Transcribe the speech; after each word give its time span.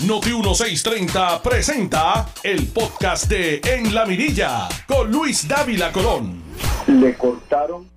Noti 0.00 0.30
1630 0.30 1.42
presenta 1.42 2.26
el 2.42 2.66
podcast 2.68 3.30
de 3.30 3.60
En 3.64 3.94
la 3.94 4.04
Mirilla 4.04 4.68
con 4.86 5.10
Luis 5.10 5.46
Dávila 5.48 5.92
Colón. 5.92 6.42
Le 6.86 7.14
cortaron 7.16 7.88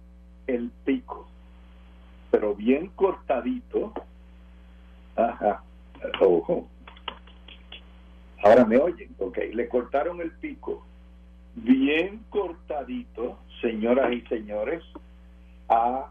el 0.46 0.72
pico, 0.86 1.28
pero 2.32 2.56
bien 2.56 2.92
cortadito. 2.96 3.94
Ajá, 5.16 5.64
ojo. 6.22 6.68
Ahora 8.44 8.64
me 8.64 8.78
oyen, 8.78 9.14
ok. 9.20 9.40
Le 9.54 9.68
cortaron 9.68 10.22
el 10.22 10.32
pico 10.32 10.84
bien 11.64 12.24
cortadito, 12.30 13.40
señoras 13.62 14.14
y 14.14 14.22
señores, 14.28 14.84
a 15.70 16.10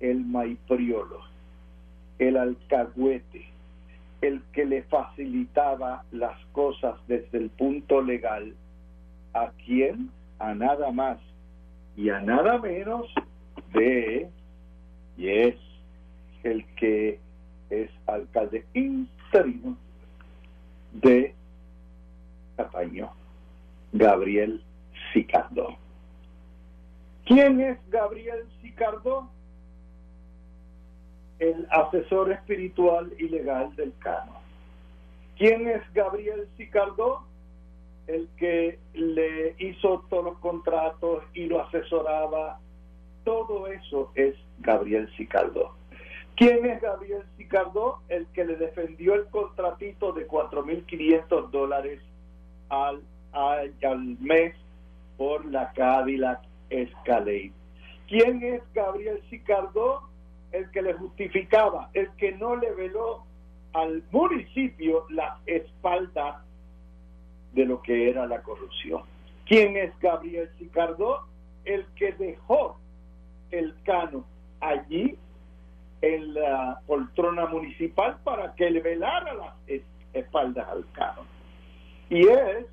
el 0.00 0.24
maipriolo, 0.24 1.20
el 2.18 2.36
alcahuete, 2.36 3.46
el 4.26 4.42
que 4.52 4.64
le 4.64 4.82
facilitaba 4.84 6.04
las 6.10 6.38
cosas 6.52 6.96
desde 7.06 7.38
el 7.38 7.50
punto 7.50 8.00
legal, 8.00 8.54
a 9.34 9.50
quien, 9.64 10.10
a 10.38 10.54
nada 10.54 10.90
más 10.92 11.18
y 11.96 12.08
a 12.08 12.20
nada 12.20 12.58
menos 12.58 13.06
de, 13.72 14.28
y 15.16 15.28
es 15.28 15.56
el 16.42 16.64
que 16.76 17.18
es 17.70 17.90
alcalde 18.06 18.64
interino 18.74 19.76
de 20.92 21.34
Cataño, 22.56 23.12
Gabriel 23.92 24.62
Sicardo. 25.12 25.76
¿Quién 27.26 27.60
es 27.60 27.78
Gabriel 27.90 28.46
Sicardo? 28.62 29.28
El 31.38 31.66
asesor 31.70 32.32
espiritual 32.32 33.12
y 33.18 33.28
legal 33.28 33.74
del 33.76 33.92
Cano. 33.98 34.40
¿Quién 35.36 35.68
es 35.68 35.82
Gabriel 35.92 36.48
Sicardó? 36.56 37.24
El 38.06 38.28
que 38.36 38.78
le 38.92 39.54
hizo 39.58 40.04
todos 40.10 40.24
los 40.24 40.38
contratos 40.38 41.24
y 41.32 41.46
lo 41.46 41.62
asesoraba. 41.62 42.60
Todo 43.24 43.66
eso 43.68 44.12
es 44.14 44.34
Gabriel 44.60 45.10
Sicardó. 45.16 45.74
¿Quién 46.36 46.66
es 46.66 46.80
Gabriel 46.80 47.22
Sicardó? 47.36 48.00
El 48.08 48.26
que 48.28 48.44
le 48.44 48.56
defendió 48.56 49.14
el 49.14 49.26
contratito 49.26 50.12
de 50.12 50.28
4.500 50.28 51.50
dólares 51.50 52.00
al, 52.68 53.02
al, 53.32 53.74
al 53.82 54.00
mes 54.20 54.54
por 55.16 55.44
la 55.46 55.72
Cadillac 55.72 56.40
Escalade. 56.70 57.52
¿Quién 58.08 58.42
es 58.42 58.62
Gabriel 58.74 59.22
Sicardó? 59.30 60.02
El 60.54 60.70
que 60.70 60.82
le 60.82 60.92
justificaba, 60.94 61.90
el 61.94 62.08
que 62.12 62.32
no 62.32 62.54
le 62.54 62.70
veló 62.72 63.24
al 63.72 64.04
municipio 64.12 65.04
las 65.10 65.36
espaldas 65.46 66.36
de 67.52 67.64
lo 67.64 67.82
que 67.82 68.08
era 68.08 68.24
la 68.26 68.40
corrupción. 68.40 69.02
¿Quién 69.46 69.76
es 69.76 69.98
Gabriel 69.98 70.48
Sicardó? 70.58 71.26
El 71.64 71.84
que 71.96 72.12
dejó 72.12 72.78
el 73.50 73.74
cano 73.82 74.24
allí 74.60 75.18
en 76.00 76.34
la 76.34 76.80
poltrona 76.86 77.46
municipal 77.46 78.18
para 78.22 78.54
que 78.54 78.70
le 78.70 78.80
velara 78.80 79.34
las 79.34 79.54
espaldas 80.12 80.68
al 80.68 80.88
cano. 80.92 81.22
Y 82.10 82.28
es 82.28 82.66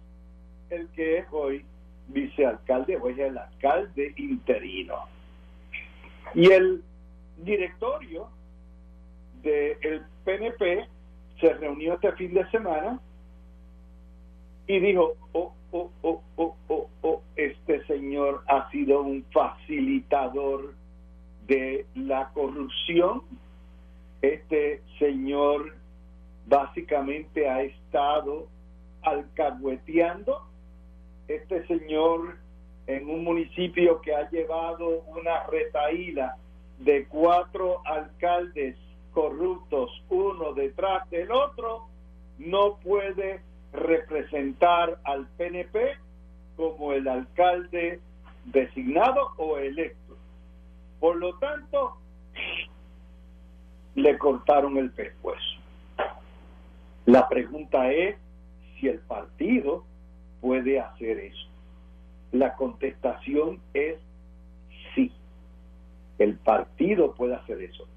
el 0.70 0.88
que 0.90 1.18
es 1.18 1.26
hoy 1.32 1.66
vicealcalde, 2.10 2.98
hoy 2.98 3.14
es 3.14 3.20
el 3.20 3.38
alcalde 3.40 4.14
interino. 4.18 5.08
Y 6.36 6.52
el 6.52 6.84
directorio 7.44 8.30
del 9.42 10.04
PNP 10.24 10.88
se 11.40 11.54
reunió 11.54 11.96
este 11.96 12.12
fin 12.14 12.34
de 12.34 12.50
semana 12.52 13.00
y 14.68 14.80
dijo, 14.80 15.16
oh, 15.34 15.54
oh, 15.72 15.92
oh, 16.02 16.22
oh, 16.36 16.56
oh, 16.68 16.90
oh, 17.02 17.22
este 17.36 17.84
señor 17.86 18.44
ha 18.48 18.70
sido 18.70 19.02
un 19.02 19.26
facilitador 19.32 20.74
de 21.48 21.86
la 21.96 22.30
corrupción, 22.34 23.24
este 24.22 24.82
señor 25.00 25.76
básicamente 26.46 27.50
ha 27.50 27.64
estado 27.64 28.48
alcahueteando, 29.02 30.42
este 31.28 31.66
señor 31.68 32.38
en 32.88 33.10
un 33.10 33.24
municipio 33.24 34.00
que 34.02 34.14
ha 34.14 34.30
llevado 34.30 35.02
una 35.08 35.46
retaíla 35.48 36.38
de 36.84 37.06
cuatro 37.08 37.82
alcaldes 37.86 38.76
corruptos 39.14 39.92
uno 40.10 40.54
detrás 40.54 41.10
del 41.10 41.32
otro, 41.32 41.88
no 42.38 42.78
puede 42.78 43.42
representar 43.74 45.00
al 45.04 45.28
PNP 45.38 45.98
como 46.56 46.94
el 46.94 47.08
alcalde 47.08 48.00
designado 48.46 49.32
o 49.38 49.58
electo. 49.58 50.18
Por 51.00 51.18
lo 51.18 51.38
tanto, 51.38 51.98
le 53.96 54.18
cortaron 54.18 54.78
el 54.78 54.92
pescuezo. 54.92 55.40
La 57.06 57.28
pregunta 57.28 57.92
es 57.92 58.16
si 58.80 58.88
el 58.88 59.00
partido 59.00 59.84
puede 60.40 60.80
hacer 60.80 61.20
eso. 61.20 61.48
La 62.32 62.56
contestación 62.56 63.60
es 63.74 64.00
el 66.22 66.36
partido 66.36 67.14
puede 67.14 67.36
hacer 67.36 67.62
eso. 67.62 67.88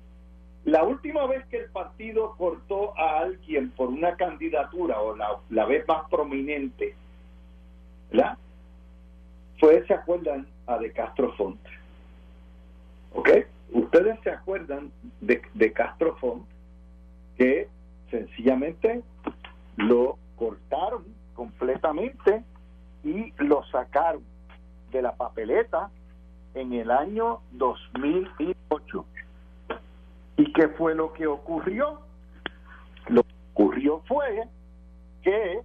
La 0.65 0.83
última 0.83 1.27
vez 1.27 1.45
que 1.47 1.59
el 1.59 1.71
partido 1.71 2.35
cortó 2.39 2.99
a 2.99 3.19
alguien 3.21 3.71
por 3.73 3.89
una 3.89 4.17
candidatura, 4.17 5.01
o 5.01 5.15
la, 5.15 5.67
vez 5.67 5.87
más 5.87 6.09
prominente, 6.09 6.95
¿verdad? 8.11 8.39
Fue, 9.61 9.87
¿se 9.87 9.95
acuerdan? 9.95 10.47
A 10.67 10.79
de 10.79 10.91
Castro 10.93 11.35
Font. 11.35 11.61
¿Ok? 13.13 13.29
Ustedes 13.73 14.19
se 14.23 14.31
acuerdan 14.31 14.91
de, 15.21 15.43
de 15.53 15.73
Castro 15.73 16.17
Font 16.17 16.47
que 17.37 17.69
sencillamente 18.11 19.03
lo 19.77 20.17
cortaron 20.37 21.05
completamente 21.35 22.43
y 23.03 23.33
lo 23.37 23.65
sacaron 23.65 24.23
de 24.93 25.03
la 25.03 25.15
papeleta 25.15 25.91
en 26.55 26.73
el 26.73 26.91
año 26.91 27.41
2008. 27.53 29.05
¿Y 30.37 30.53
qué 30.53 30.69
fue 30.69 30.95
lo 30.95 31.13
que 31.13 31.27
ocurrió? 31.27 32.01
Lo 33.09 33.23
que 33.23 33.35
ocurrió 33.53 34.03
fue 34.07 34.45
que 35.23 35.61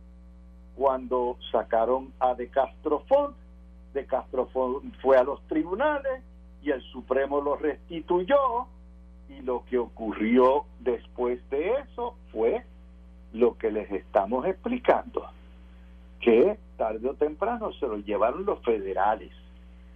cuando 0.75 1.37
sacaron 1.51 2.13
a 2.19 2.33
De 2.33 2.47
Castro 2.49 3.03
Font, 3.07 3.35
De 3.93 4.05
Castro 4.05 4.47
Font 4.47 4.93
fue 5.01 5.17
a 5.17 5.23
los 5.23 5.41
tribunales 5.47 6.23
y 6.61 6.71
el 6.71 6.81
Supremo 6.83 7.41
lo 7.41 7.55
restituyó 7.55 8.67
y 9.29 9.41
lo 9.41 9.63
que 9.65 9.77
ocurrió 9.77 10.65
después 10.79 11.47
de 11.49 11.71
eso 11.73 12.15
fue 12.31 12.63
lo 13.33 13.57
que 13.57 13.71
les 13.71 13.91
estamos 13.91 14.45
explicando, 14.45 15.27
que 16.19 16.57
tarde 16.77 17.07
o 17.09 17.13
temprano 17.13 17.71
se 17.73 17.87
lo 17.87 17.97
llevaron 17.97 18.45
los 18.45 18.59
federales 18.63 19.31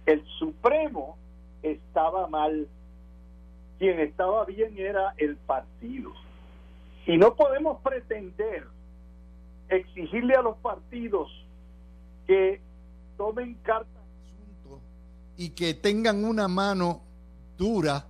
el 0.06 0.24
Supremo 0.38 1.16
estaba 1.62 2.26
mal, 2.28 2.68
quien 3.78 4.00
estaba 4.00 4.44
bien 4.44 4.76
era 4.78 5.14
el 5.16 5.36
partido. 5.36 6.12
Y 7.06 7.16
no 7.16 7.34
podemos 7.34 7.80
pretender 7.82 8.66
exigirle 9.68 10.34
a 10.34 10.42
los 10.42 10.56
partidos 10.58 11.30
que 12.26 12.60
tomen 13.16 13.54
cartas 13.62 14.02
y 15.36 15.50
que 15.50 15.74
tengan 15.74 16.24
una 16.24 16.48
mano 16.48 17.02
dura 17.56 18.06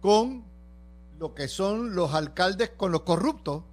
con 0.00 0.44
lo 1.18 1.34
que 1.34 1.48
son 1.48 1.94
los 1.94 2.14
alcaldes 2.14 2.70
con 2.70 2.92
los 2.92 3.02
corruptos 3.02 3.64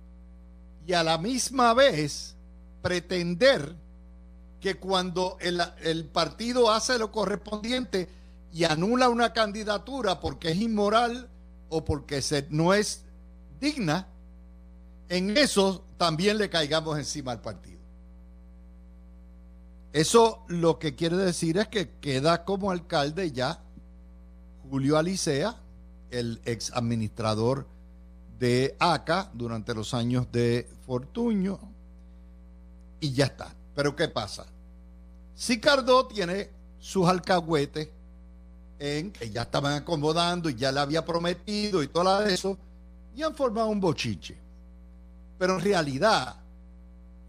y 0.85 0.93
a 0.93 1.03
la 1.03 1.17
misma 1.17 1.73
vez 1.73 2.35
pretender 2.81 3.75
que 4.65 4.79
cuando 4.79 5.37
el, 5.41 6.05
partido 6.05 6.71
hace 6.71 6.97
lo 6.97 7.11
correspondiente 7.11 8.09
y 8.51 8.63
anula 8.63 9.09
una 9.09 9.31
candidatura 9.31 10.19
porque 10.19 10.49
es 10.49 10.57
inmoral 10.59 11.29
o 11.69 11.85
porque 11.85 12.19
no 12.49 12.73
es 12.73 13.03
digna, 13.61 14.07
en 15.07 15.37
eso 15.37 15.85
también 15.97 16.39
le 16.39 16.49
caigamos 16.49 16.97
encima 16.97 17.31
al 17.31 17.41
partido. 17.41 17.79
Eso 19.93 20.43
lo 20.47 20.79
que 20.79 20.95
quiere 20.95 21.17
decir 21.17 21.59
es 21.59 21.67
que 21.67 21.99
queda 21.99 22.43
como 22.43 22.71
alcalde 22.71 23.31
ya 23.31 23.61
Julio 24.67 24.97
Alicea, 24.97 25.57
el 26.09 26.41
ex 26.43 26.71
administrador 26.73 27.67
de 28.39 28.75
ACA 28.79 29.29
durante 29.31 29.75
los 29.75 29.93
años 29.93 30.31
de 30.31 30.67
Fortuño, 30.87 31.59
y 32.99 33.13
ya 33.13 33.25
está. 33.25 33.53
Pero 33.75 33.95
¿qué 33.95 34.07
pasa? 34.07 34.47
Cardó 35.59 36.07
tiene 36.07 36.49
sus 36.79 37.07
alcahuetes 37.07 37.89
en 38.79 39.11
que 39.11 39.29
ya 39.29 39.43
estaban 39.43 39.73
acomodando 39.73 40.49
y 40.49 40.55
ya 40.55 40.71
le 40.71 40.79
había 40.79 41.05
prometido 41.05 41.81
y 41.81 41.87
todo 41.87 42.25
eso, 42.25 42.57
y 43.15 43.23
han 43.23 43.35
formado 43.35 43.67
un 43.67 43.79
bochiche. 43.79 44.37
Pero 45.37 45.55
en 45.55 45.61
realidad, 45.61 46.35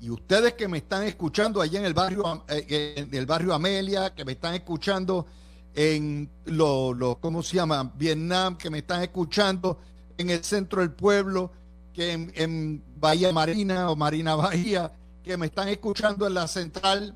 y 0.01 0.11
ustedes 0.11 0.55
que 0.55 0.69
me 0.69 0.79
están 0.79 1.05
escuchando 1.05 1.61
allá 1.61 1.79
en 1.79 1.87
el 1.87 1.95
barrio, 1.95 2.45
eh, 2.49 2.95
en 2.97 3.15
el 3.15 3.27
barrio 3.27 3.55
Amelia, 3.55 4.15
que 4.15 4.25
me 4.25 4.33
están 4.33 4.55
escuchando 4.55 5.27
en 5.75 6.29
lo, 6.47 7.19
¿cómo 7.21 7.43
se 7.43 7.57
llama? 7.57 7.93
Vietnam, 7.97 8.57
que 8.57 8.71
me 8.71 8.79
están 8.79 9.03
escuchando 9.03 9.79
en 10.17 10.31
el 10.31 10.43
centro 10.43 10.81
del 10.81 10.93
pueblo, 10.93 11.53
que 11.93 12.13
en 12.13 12.83
Bahía 12.97 13.33
Marina 13.33 13.91
o 13.91 13.97
Marina 13.97 14.35
Bahía, 14.35 14.93
que 15.23 15.37
me 15.37 15.47
están 15.47 15.69
escuchando 15.69 16.27
en 16.27 16.35
la 16.35 16.49
central. 16.49 17.15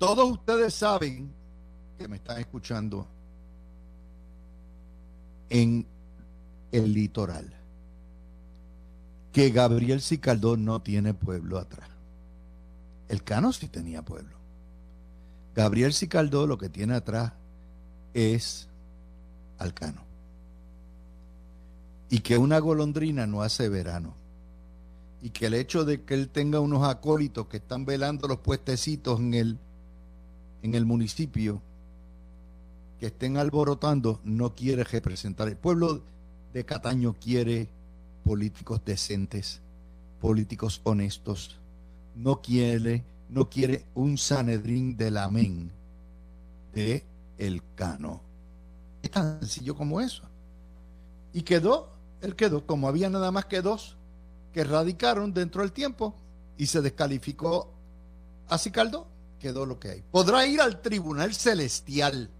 Todos 0.00 0.30
ustedes 0.30 0.72
saben 0.72 1.30
que 1.98 2.08
me 2.08 2.16
están 2.16 2.40
escuchando 2.40 3.06
en 5.50 5.86
el 6.72 6.94
litoral 6.94 7.52
que 9.30 9.50
Gabriel 9.50 10.00
Sicaldó 10.00 10.56
no 10.56 10.80
tiene 10.80 11.12
pueblo 11.12 11.58
atrás. 11.58 11.90
El 13.10 13.22
Cano 13.22 13.52
sí 13.52 13.68
tenía 13.68 14.00
pueblo. 14.00 14.38
Gabriel 15.54 15.92
Sicaldó 15.92 16.46
lo 16.46 16.56
que 16.56 16.70
tiene 16.70 16.94
atrás 16.94 17.34
es 18.14 18.68
al 19.58 19.74
Cano. 19.74 20.02
Y 22.08 22.20
que 22.20 22.38
una 22.38 22.58
golondrina 22.58 23.26
no 23.26 23.42
hace 23.42 23.68
verano. 23.68 24.14
Y 25.20 25.28
que 25.28 25.44
el 25.44 25.52
hecho 25.52 25.84
de 25.84 26.04
que 26.04 26.14
él 26.14 26.30
tenga 26.30 26.58
unos 26.58 26.88
acólitos 26.88 27.48
que 27.48 27.58
están 27.58 27.84
velando 27.84 28.28
los 28.28 28.38
puestecitos 28.38 29.20
en 29.20 29.34
el, 29.34 29.58
en 30.62 30.74
el 30.74 30.84
municipio, 30.84 31.60
que 32.98 33.06
estén 33.06 33.36
alborotando, 33.36 34.20
no 34.24 34.54
quiere 34.54 34.84
representar. 34.84 35.48
El 35.48 35.56
pueblo 35.56 36.02
de 36.52 36.64
Cataño 36.64 37.14
quiere 37.14 37.68
políticos 38.24 38.82
decentes, 38.84 39.60
políticos 40.20 40.80
honestos. 40.84 41.58
No 42.14 42.42
quiere, 42.42 43.04
no 43.28 43.48
quiere 43.48 43.86
un 43.94 44.18
Sanedrín 44.18 44.96
del 44.96 45.16
amén 45.16 45.70
de 46.74 47.04
el 47.38 47.62
cano. 47.74 48.20
Es 49.02 49.10
tan 49.10 49.40
sencillo 49.40 49.74
como 49.74 50.00
eso. 50.00 50.24
Y 51.32 51.42
quedó, 51.42 51.88
él 52.20 52.36
quedó, 52.36 52.66
como 52.66 52.88
había 52.88 53.08
nada 53.08 53.30
más 53.30 53.46
que 53.46 53.62
dos 53.62 53.96
que 54.52 54.64
radicaron 54.64 55.32
dentro 55.32 55.62
del 55.62 55.72
tiempo 55.72 56.14
y 56.58 56.66
se 56.66 56.82
descalificó 56.82 57.70
a 58.48 58.58
Cicaldo, 58.58 59.06
quedó 59.40 59.66
lo 59.66 59.80
que 59.80 59.90
hay. 59.90 60.04
Podrá 60.08 60.46
ir 60.46 60.60
al 60.60 60.80
tribunal 60.80 61.34
celestial, 61.34 62.30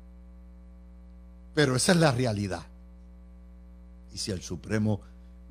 pero 1.54 1.74
esa 1.74 1.92
es 1.92 1.98
la 1.98 2.12
realidad. 2.12 2.64
Y 4.12 4.18
si 4.18 4.30
el 4.30 4.42
Supremo 4.42 5.00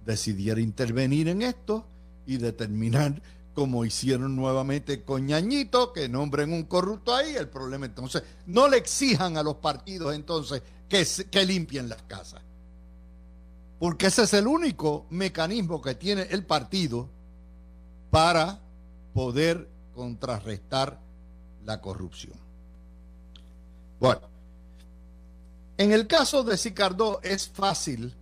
decidiera 0.05 0.61
intervenir 0.61 1.27
en 1.27 1.41
esto 1.41 1.85
y 2.25 2.37
determinar 2.37 3.21
como 3.53 3.83
hicieron 3.83 4.37
nuevamente 4.37 5.03
con 5.03 5.25
Ñañito, 5.25 5.91
que 5.91 6.07
nombren 6.07 6.53
un 6.53 6.63
corrupto 6.63 7.13
ahí, 7.13 7.35
el 7.35 7.49
problema 7.49 7.87
entonces, 7.87 8.23
no 8.45 8.69
le 8.69 8.77
exijan 8.77 9.35
a 9.35 9.43
los 9.43 9.55
partidos 9.55 10.15
entonces 10.15 10.61
que, 10.87 11.05
que 11.29 11.45
limpien 11.45 11.89
las 11.89 12.01
casas. 12.03 12.41
Porque 13.77 14.07
ese 14.07 14.23
es 14.23 14.33
el 14.33 14.47
único 14.47 15.07
mecanismo 15.09 15.81
que 15.81 15.95
tiene 15.95 16.21
el 16.29 16.45
partido 16.45 17.09
para 18.09 18.61
poder 19.13 19.69
contrarrestar 19.93 20.99
la 21.69 21.79
corrupción. 21.79 22.33
Bueno, 23.99 24.21
en 25.77 25.91
el 25.91 26.07
caso 26.07 26.43
de 26.43 26.57
Sicardó 26.57 27.21
es 27.21 27.47
fácil 27.47 28.15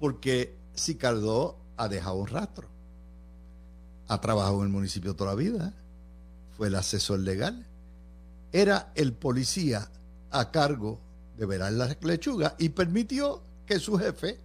porque 0.00 0.56
Sicardó 0.74 1.56
ha 1.76 1.86
dejado 1.86 2.16
un 2.16 2.26
rastro. 2.26 2.66
Ha 4.08 4.20
trabajado 4.20 4.58
en 4.58 4.64
el 4.64 4.68
municipio 4.70 5.14
toda 5.14 5.30
la 5.30 5.36
vida, 5.36 5.72
fue 6.56 6.66
el 6.66 6.74
asesor 6.74 7.20
legal, 7.20 7.64
era 8.50 8.90
el 8.96 9.12
policía 9.12 9.88
a 10.30 10.50
cargo 10.50 10.98
de 11.36 11.46
verar 11.46 11.72
las 11.72 12.02
lechugas 12.02 12.54
y 12.58 12.70
permitió 12.70 13.42
que 13.64 13.78
su 13.78 13.96
jefe 13.96 14.40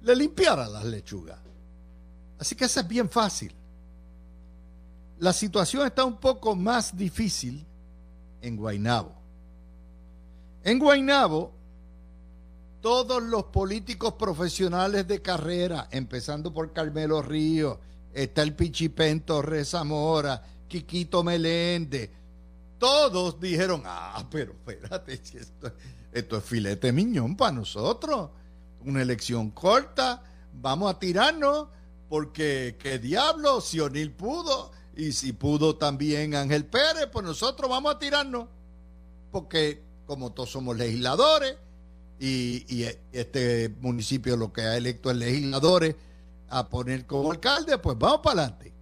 le 0.00 0.16
limpiara 0.16 0.66
las 0.66 0.86
lechugas. 0.86 1.38
Así 2.38 2.54
que 2.54 2.64
eso 2.64 2.80
es 2.80 2.88
bien 2.88 3.10
fácil. 3.10 3.52
La 5.18 5.32
situación 5.32 5.86
está 5.86 6.04
un 6.04 6.18
poco 6.18 6.54
más 6.54 6.96
difícil 6.96 7.64
en 8.42 8.56
Guainabo. 8.56 9.12
En 10.62 10.78
Guainabo, 10.78 11.52
todos 12.80 13.22
los 13.22 13.44
políticos 13.44 14.14
profesionales 14.14 15.08
de 15.08 15.22
carrera, 15.22 15.88
empezando 15.90 16.52
por 16.52 16.72
Carmelo 16.72 17.22
Río, 17.22 17.80
está 18.12 18.42
el 18.42 18.54
Pichipén 18.54 19.20
Torres 19.22 19.70
Zamora, 19.70 20.42
Quiquito 20.68 21.22
Meléndez, 21.22 22.10
todos 22.78 23.40
dijeron, 23.40 23.82
ah, 23.86 24.26
pero 24.30 24.52
espérate, 24.52 25.14
esto, 25.14 25.72
esto 26.12 26.36
es 26.36 26.44
filete 26.44 26.92
miñón 26.92 27.36
para 27.36 27.52
nosotros, 27.52 28.30
una 28.84 29.00
elección 29.00 29.50
corta, 29.50 30.22
vamos 30.52 30.94
a 30.94 30.98
tirarnos, 30.98 31.68
porque 32.08 32.76
qué 32.78 32.98
diablo, 32.98 33.60
si 33.60 33.80
O'Neill 33.80 34.12
pudo, 34.12 34.70
y 34.96 35.12
si 35.12 35.32
pudo 35.32 35.76
también 35.76 36.34
Ángel 36.34 36.64
Pérez, 36.66 37.08
pues 37.12 37.24
nosotros 37.24 37.70
vamos 37.70 37.94
a 37.94 37.98
tirarnos, 37.98 38.46
porque 39.30 39.82
como 40.06 40.32
todos 40.32 40.50
somos 40.50 40.76
legisladores, 40.76 41.56
y, 42.18 42.86
este 43.12 43.68
municipio 43.80 44.36
lo 44.36 44.52
que 44.52 44.62
ha 44.62 44.76
electo 44.76 45.10
es 45.10 45.16
legisladores 45.16 45.96
a 46.48 46.68
poner 46.68 47.06
como 47.06 47.30
alcalde, 47.30 47.76
pues 47.78 47.98
vamos 47.98 48.20
para 48.22 48.42
adelante. 48.42 48.72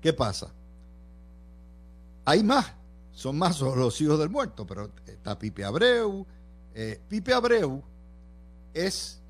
¿Qué 0.00 0.12
pasa? 0.12 0.52
Hay 2.24 2.42
más, 2.42 2.72
son 3.12 3.38
más 3.38 3.60
los 3.60 4.00
hijos 4.00 4.18
del 4.18 4.30
muerto, 4.30 4.66
pero 4.66 4.90
está 5.06 5.38
Pipe 5.38 5.64
Abreu. 5.64 6.26
Eh, 6.74 7.00
Pipe 7.08 7.32
Abreu 7.32 7.82
es 8.74 9.20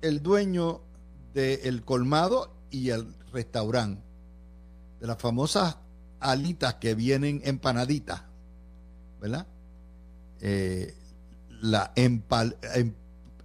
el 0.00 0.22
dueño 0.22 0.80
del 1.34 1.84
colmado 1.84 2.50
y 2.70 2.90
el 2.90 3.14
restaurante, 3.32 4.02
de 5.00 5.06
las 5.06 5.18
famosas 5.18 5.76
alitas 6.20 6.74
que 6.74 6.94
vienen 6.94 7.40
empanaditas, 7.44 8.22
¿verdad? 9.20 9.46
Eh, 10.40 10.94
la 11.62 11.92
em, 11.94 12.20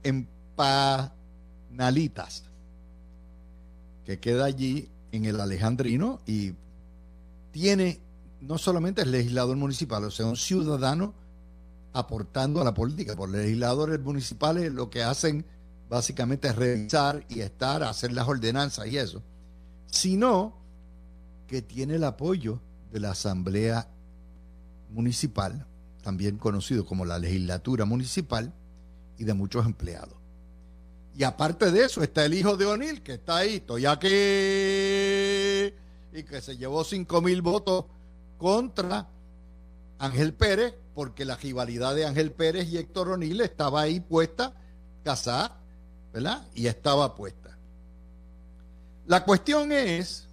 empanalitas, 0.03 2.43
que 4.05 4.19
queda 4.19 4.45
allí 4.45 4.89
en 5.11 5.25
el 5.25 5.39
Alejandrino 5.39 6.21
y 6.25 6.53
tiene, 7.51 7.99
no 8.41 8.57
solamente 8.57 9.03
el 9.03 9.11
legislador 9.11 9.55
municipal, 9.57 10.03
o 10.03 10.11
sea, 10.11 10.25
un 10.25 10.37
ciudadano 10.37 11.13
aportando 11.93 12.61
a 12.61 12.63
la 12.63 12.73
política. 12.73 13.15
Por 13.15 13.29
legisladores 13.29 13.99
municipales 13.99 14.71
lo 14.71 14.89
que 14.89 15.03
hacen 15.03 15.45
básicamente 15.89 16.47
es 16.47 16.55
revisar 16.55 17.25
y 17.29 17.41
estar, 17.41 17.83
hacer 17.83 18.13
las 18.13 18.27
ordenanzas 18.27 18.87
y 18.87 18.97
eso, 18.97 19.21
sino 19.87 20.60
que 21.51 21.61
tiene 21.61 21.95
el 21.95 22.05
apoyo 22.05 22.61
de 22.93 23.01
la 23.01 23.11
Asamblea 23.11 23.89
Municipal 24.89 25.67
también 26.01 26.37
conocido 26.37 26.85
como 26.85 27.03
la 27.03 27.19
legislatura 27.19 27.83
municipal, 27.83 28.53
y 29.17 29.25
de 29.25 29.33
muchos 29.33 29.65
empleados. 29.65 30.15
Y 31.13 31.23
aparte 31.23 31.71
de 31.71 31.83
eso 31.83 32.01
está 32.01 32.23
el 32.25 32.33
hijo 32.33 32.55
de 32.55 32.65
O'Neill, 32.65 33.03
que 33.03 33.15
está 33.15 33.35
ahí, 33.37 33.55
estoy 33.55 33.85
aquí, 33.85 34.07
y 34.07 34.11
que 36.23 36.39
se 36.41 36.55
llevó 36.57 36.85
5 36.85 37.21
mil 37.21 37.41
votos 37.41 37.83
contra 38.37 39.09
Ángel 39.99 40.33
Pérez, 40.33 40.73
porque 40.95 41.25
la 41.25 41.35
rivalidad 41.35 41.93
de 41.93 42.05
Ángel 42.05 42.31
Pérez 42.31 42.69
y 42.69 42.77
Héctor 42.77 43.09
O'Neill 43.09 43.41
estaba 43.41 43.81
ahí 43.81 43.99
puesta, 43.99 44.53
casada, 45.03 45.59
¿verdad? 46.13 46.47
Y 46.55 46.67
estaba 46.67 47.13
puesta. 47.13 47.57
La 49.05 49.25
cuestión 49.25 49.73
es 49.73 50.29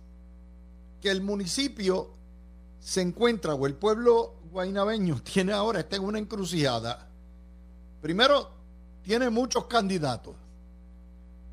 que 1.00 1.11
el 1.11 1.23
municipio 1.23 2.11
se 2.81 3.00
encuentra, 3.00 3.55
o 3.55 3.67
el 3.67 3.75
pueblo 3.75 4.35
guainabeño 4.50 5.23
tiene 5.25 5.52
ahora, 5.52 5.81
está 5.81 5.97
en 5.97 6.05
una 6.05 6.19
encrucijada. 6.19 7.09
Primero, 8.00 8.50
tiene 9.02 9.31
muchos 9.31 9.67
candidatos. 9.67 10.37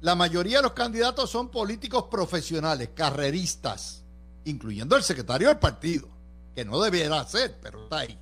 La 0.02 0.14
mayoría 0.14 0.58
de 0.58 0.64
los 0.64 0.74
candidatos 0.74 1.30
son 1.30 1.50
políticos 1.50 2.06
profesionales, 2.12 2.90
carreristas, 2.94 4.04
incluyendo 4.44 4.96
el 4.96 5.04
secretario 5.04 5.48
del 5.48 5.58
partido, 5.58 6.08
que 6.54 6.64
no 6.64 6.80
debiera 6.82 7.25
ser, 7.25 7.58
pero 7.62 7.84
está 7.84 8.00
ahí. 8.00 8.20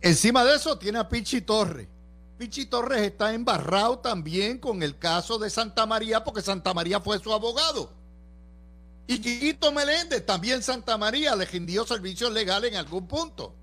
Encima 0.00 0.44
de 0.44 0.56
eso 0.56 0.76
tiene 0.76 0.98
a 0.98 1.08
Pichi 1.08 1.42
Torres. 1.42 1.88
Pichi 2.36 2.66
Torres 2.66 3.02
está 3.02 3.32
embarrado 3.32 4.00
también 4.00 4.58
con 4.58 4.82
el 4.82 4.98
caso 4.98 5.38
de 5.38 5.48
Santa 5.48 5.86
María, 5.86 6.24
porque 6.24 6.42
Santa 6.42 6.74
María 6.74 7.00
fue 7.00 7.18
su 7.20 7.32
abogado. 7.32 7.90
Y 9.06 9.18
Quiquito 9.18 9.70
Meléndez, 9.70 10.24
también 10.24 10.62
Santa 10.62 10.96
María, 10.96 11.36
le 11.36 11.44
rindió 11.44 11.86
servicios 11.86 12.32
legales 12.32 12.72
en 12.72 12.78
algún 12.78 13.06
punto. 13.06 13.54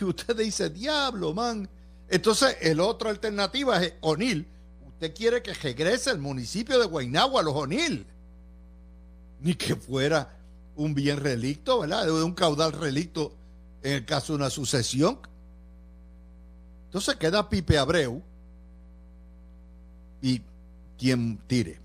Y 0.00 0.04
usted 0.04 0.36
dice, 0.36 0.70
diablo, 0.70 1.32
man. 1.32 1.68
Entonces, 2.08 2.56
el 2.60 2.80
otra 2.80 3.10
alternativa 3.10 3.82
es 3.82 3.94
O'Neill. 4.00 4.46
usted 4.88 5.14
quiere 5.14 5.42
que 5.42 5.54
regrese 5.54 6.10
el 6.10 6.18
municipio 6.18 6.78
de 6.78 6.86
Guaynabo 6.86 7.38
a 7.38 7.42
los 7.42 7.54
O'Neill. 7.54 8.06
Ni 9.40 9.54
que 9.54 9.76
fuera 9.76 10.36
un 10.74 10.94
bien 10.94 11.18
relicto, 11.18 11.80
¿verdad? 11.80 12.06
De 12.06 12.12
un 12.12 12.34
caudal 12.34 12.72
relicto 12.72 13.34
en 13.82 13.92
el 13.92 14.04
caso 14.04 14.32
de 14.32 14.38
una 14.38 14.50
sucesión. 14.50 15.18
Entonces 16.86 17.16
queda 17.16 17.48
Pipe 17.48 17.78
Abreu 17.78 18.22
y 20.20 20.42
quien 20.98 21.38
tire. 21.46 21.80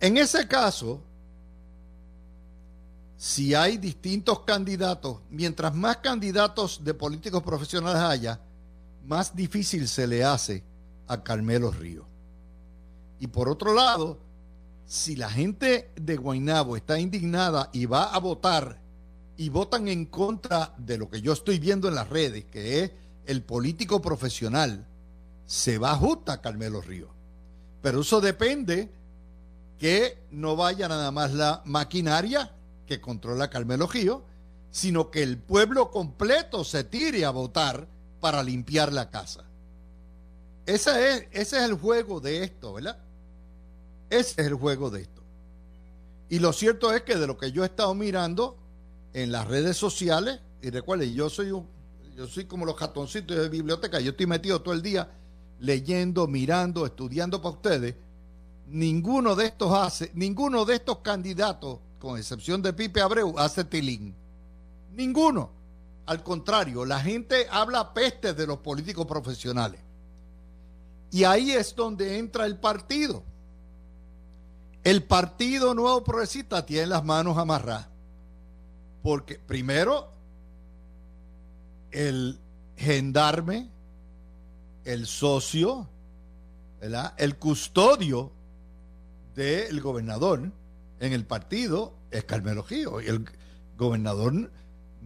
En 0.00 0.16
ese 0.18 0.46
caso, 0.46 1.02
si 3.16 3.54
hay 3.54 3.78
distintos 3.78 4.40
candidatos, 4.40 5.20
mientras 5.30 5.74
más 5.74 5.98
candidatos 5.98 6.84
de 6.84 6.92
políticos 6.92 7.42
profesionales 7.42 8.02
haya, 8.02 8.40
más 9.06 9.34
difícil 9.34 9.88
se 9.88 10.06
le 10.06 10.22
hace 10.24 10.62
a 11.06 11.22
Carmelo 11.22 11.70
Río. 11.70 12.06
Y 13.18 13.28
por 13.28 13.48
otro 13.48 13.72
lado, 13.72 14.18
si 14.84 15.16
la 15.16 15.30
gente 15.30 15.90
de 15.96 16.16
Guaynabo 16.16 16.76
está 16.76 16.98
indignada 16.98 17.70
y 17.72 17.86
va 17.86 18.04
a 18.04 18.18
votar 18.18 18.80
y 19.38 19.48
votan 19.48 19.88
en 19.88 20.06
contra 20.06 20.74
de 20.76 20.98
lo 20.98 21.08
que 21.08 21.22
yo 21.22 21.32
estoy 21.32 21.58
viendo 21.58 21.88
en 21.88 21.94
las 21.94 22.08
redes, 22.08 22.44
que 22.44 22.84
es 22.84 22.92
el 23.24 23.42
político 23.42 24.02
profesional, 24.02 24.86
se 25.46 25.78
va 25.78 25.94
justa 25.94 26.34
a 26.34 26.40
Carmelo 26.42 26.80
Río. 26.80 27.08
Pero 27.80 28.00
eso 28.00 28.20
depende 28.20 28.90
que 29.78 30.18
no 30.30 30.56
vaya 30.56 30.88
nada 30.88 31.10
más 31.10 31.32
la 31.32 31.62
maquinaria 31.64 32.52
que 32.86 33.00
controla 33.00 33.50
Carmelo 33.50 33.86
Río, 33.86 34.22
sino 34.70 35.10
que 35.10 35.22
el 35.22 35.38
pueblo 35.38 35.90
completo 35.90 36.64
se 36.64 36.84
tire 36.84 37.24
a 37.24 37.30
votar 37.30 37.88
para 38.20 38.42
limpiar 38.42 38.92
la 38.92 39.10
casa. 39.10 39.44
Ese 40.66 41.14
es, 41.14 41.26
ese 41.30 41.56
es 41.58 41.62
el 41.62 41.74
juego 41.74 42.20
de 42.20 42.44
esto, 42.44 42.74
¿verdad? 42.74 42.98
Ese 44.10 44.40
es 44.40 44.46
el 44.46 44.54
juego 44.54 44.90
de 44.90 45.02
esto. 45.02 45.22
Y 46.28 46.38
lo 46.40 46.52
cierto 46.52 46.92
es 46.92 47.02
que 47.02 47.16
de 47.16 47.26
lo 47.26 47.38
que 47.38 47.52
yo 47.52 47.62
he 47.62 47.66
estado 47.66 47.94
mirando 47.94 48.56
en 49.12 49.32
las 49.32 49.46
redes 49.46 49.76
sociales, 49.76 50.40
y 50.60 50.70
recuerden, 50.70 51.14
yo 51.14 51.30
soy 51.30 51.52
yo 52.16 52.26
soy 52.26 52.46
como 52.46 52.64
los 52.64 52.76
jatoncitos 52.76 53.36
de 53.36 53.48
biblioteca, 53.50 54.00
yo 54.00 54.12
estoy 54.12 54.26
metido 54.26 54.62
todo 54.62 54.72
el 54.72 54.80
día 54.80 55.10
leyendo, 55.58 56.26
mirando, 56.26 56.86
estudiando 56.86 57.42
para 57.42 57.54
ustedes. 57.54 57.94
Ninguno 58.66 59.36
de 59.36 59.46
estos 59.46 59.72
hace, 59.72 60.10
ninguno 60.14 60.64
de 60.64 60.74
estos 60.76 60.98
candidatos, 60.98 61.78
con 61.98 62.18
excepción 62.18 62.60
de 62.62 62.72
Pipe 62.72 63.00
Abreu, 63.00 63.38
hace 63.38 63.64
tilín. 63.64 64.14
Ninguno. 64.92 65.50
Al 66.06 66.22
contrario, 66.22 66.84
la 66.84 67.00
gente 67.00 67.46
habla 67.50 67.92
peste 67.92 68.32
de 68.32 68.46
los 68.46 68.58
políticos 68.58 69.06
profesionales. 69.06 69.80
Y 71.10 71.24
ahí 71.24 71.52
es 71.52 71.74
donde 71.74 72.18
entra 72.18 72.46
el 72.46 72.58
partido. 72.58 73.22
El 74.84 75.02
Partido 75.02 75.74
Nuevo 75.74 76.04
Progresista 76.04 76.64
tiene 76.64 76.86
las 76.86 77.04
manos 77.04 77.36
amarradas. 77.38 77.88
Porque 79.02 79.36
primero, 79.38 80.12
el 81.90 82.38
gendarme, 82.76 83.68
el 84.84 85.06
socio, 85.06 85.88
el 87.16 87.36
custodio 87.36 88.30
del 89.36 89.80
gobernador 89.80 90.50
en 90.98 91.12
el 91.12 91.24
partido 91.26 91.94
es 92.10 92.24
Carmelo 92.24 92.64
Gío. 92.64 93.00
Y 93.00 93.06
el 93.06 93.24
gobernador 93.76 94.50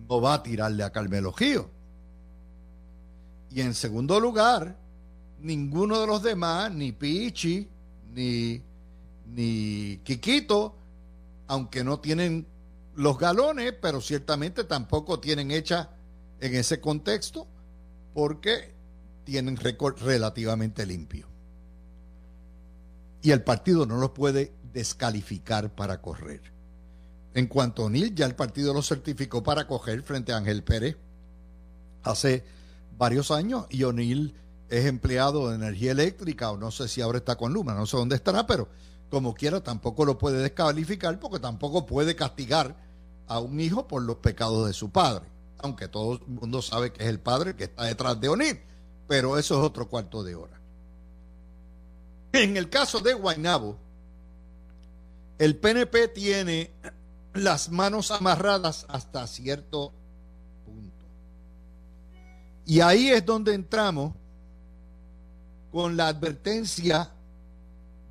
no 0.09 0.21
va 0.21 0.35
a 0.35 0.43
tirarle 0.43 0.85
a 0.85 0.91
Carmelo 0.91 1.33
Gío. 1.33 1.69
Y 3.51 3.61
en 3.61 3.75
segundo 3.75 4.21
lugar, 4.21 4.79
ninguno 5.41 6.01
de 6.01 6.07
los 6.07 6.23
demás, 6.23 6.73
ni 6.73 6.93
Pichi, 6.93 7.69
ni, 8.15 8.63
ni 9.27 10.01
Quiquito, 10.05 10.77
aunque 11.49 11.83
no 11.83 11.99
tienen 11.99 12.47
los 12.95 13.19
galones, 13.19 13.75
pero 13.83 14.01
ciertamente 14.01 14.63
tampoco 14.63 15.19
tienen 15.19 15.51
hecha 15.51 15.91
en 16.41 16.55
ese 16.55 16.81
contexto, 16.81 17.49
porque 18.15 18.73
tienen 19.25 19.57
récord 19.57 20.01
relativamente 20.01 20.87
limpio. 20.87 21.30
Y 23.23 23.33
el 23.33 23.43
partido 23.43 23.87
no 23.87 23.97
los 23.97 24.11
puede 24.11 24.53
descalificar 24.73 25.75
para 25.75 26.00
correr. 26.00 26.41
En 27.35 27.47
cuanto 27.47 27.83
a 27.83 27.87
O'Neill, 27.87 28.15
ya 28.15 28.27
el 28.27 28.35
partido 28.35 28.75
lo 28.75 28.83
certificó 28.83 29.43
para 29.43 29.67
coger 29.67 30.03
frente 30.03 30.33
a 30.33 30.37
Ángel 30.37 30.65
Pérez 30.65 30.97
hace 32.03 32.45
varios 32.97 33.31
años 33.31 33.67
y 33.71 33.85
O'Neill 33.85 34.35
es 34.69 34.87
empleado 34.87 35.49
de 35.49 35.57
energía 35.57 35.93
eléctrica 35.93 36.50
o 36.50 36.57
no 36.57 36.71
sé 36.71 36.89
si 36.89 37.00
ahora 37.00 37.19
está 37.19 37.37
con 37.37 37.53
Luma, 37.53 37.75
no 37.75 37.87
sé 37.87 37.97
dónde 37.97 38.17
estará, 38.17 38.47
pero 38.47 38.69
como 39.11 39.35
quiera 39.35 39.62
tampoco 39.62 40.05
lo 40.05 40.19
puede 40.19 40.39
descalificar 40.39 41.19
porque 41.19 41.41
tampoco 41.41 41.87
puede 41.87 42.15
castigar 42.15 42.77
a 43.27 43.39
un 43.39 43.61
hijo 43.61 43.87
por 43.87 44.03
los 44.03 44.17
pecados 44.17 44.67
de 44.67 44.73
su 44.73 44.91
padre, 44.91 45.27
aunque 45.59 45.89
todo 45.89 46.15
el 46.15 46.27
mundo 46.27 46.62
sabe 46.62 46.93
que 46.93 47.05
es 47.05 47.09
el 47.09 47.21
padre 47.21 47.55
que 47.55 47.65
está 47.65 47.85
detrás 47.85 48.21
de 48.21 48.29
O'Neill, 48.29 48.61
pero 49.09 49.39
eso 49.39 49.59
es 49.59 49.67
otro 49.67 49.89
cuarto 49.89 50.23
de 50.23 50.35
hora. 50.35 50.60
En 52.33 52.57
el 52.57 52.69
caso 52.69 53.01
de 53.01 53.15
Guaynabo, 53.15 53.77
el 55.39 55.57
PNP 55.57 56.09
tiene 56.09 56.71
las 57.35 57.71
manos 57.71 58.11
amarradas 58.11 58.87
hasta 58.89 59.27
cierto 59.27 59.93
punto. 60.65 61.07
Y 62.67 62.81
ahí 62.81 63.11
es 63.11 63.25
donde 63.25 63.55
entramos 63.55 64.15
con 65.73 65.97
la 65.97 66.09
advertencia 66.09 67.11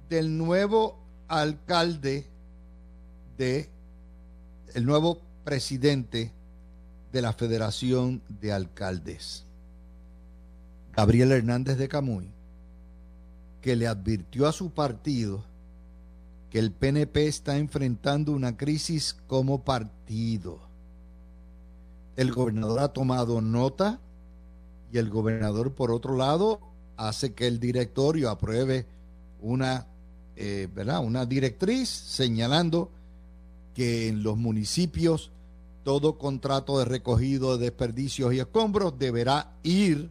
del 0.10 0.38
nuevo 0.38 0.98
alcalde 1.28 2.26
de 3.38 3.70
el 4.74 4.86
nuevo 4.86 5.20
presidente 5.44 6.32
de 7.12 7.22
la 7.22 7.34
Federación 7.34 8.22
de 8.28 8.52
Alcaldes, 8.54 9.46
Gabriel 10.94 11.32
Hernández 11.32 11.78
de 11.78 11.88
Camuy, 11.88 12.30
que 13.62 13.76
le 13.76 13.88
advirtió 13.88 14.48
a 14.48 14.52
su 14.52 14.72
partido 14.72 15.44
que 16.50 16.60
el 16.60 16.72
PNP 16.72 17.28
está 17.28 17.58
enfrentando 17.58 18.32
una 18.32 18.58
crisis 18.58 19.16
como 19.28 19.64
partido. 19.64 20.60
El 22.16 22.32
gobernador 22.32 22.80
ha 22.80 22.88
tomado 22.90 23.40
nota 23.40 24.00
y 24.92 24.98
el 24.98 25.10
gobernador, 25.10 25.74
por 25.74 25.92
otro 25.92 26.18
lado, 26.18 26.60
hace 26.98 27.34
que 27.34 27.48
el 27.48 27.60
directorio 27.60 28.30
apruebe 28.30 28.88
una, 29.42 29.86
eh, 30.36 30.68
¿verdad? 30.74 31.04
una 31.04 31.26
directriz 31.26 31.88
señalando 31.88 32.90
que 33.76 34.08
en 34.08 34.24
los 34.24 34.36
municipios 34.36 35.32
todo 35.84 36.18
contrato 36.18 36.80
de 36.80 36.86
recogido 36.86 37.58
de 37.58 37.66
desperdicios 37.66 38.34
y 38.34 38.40
escombros 38.40 38.98
deberá 39.00 39.54
ir 39.64 40.10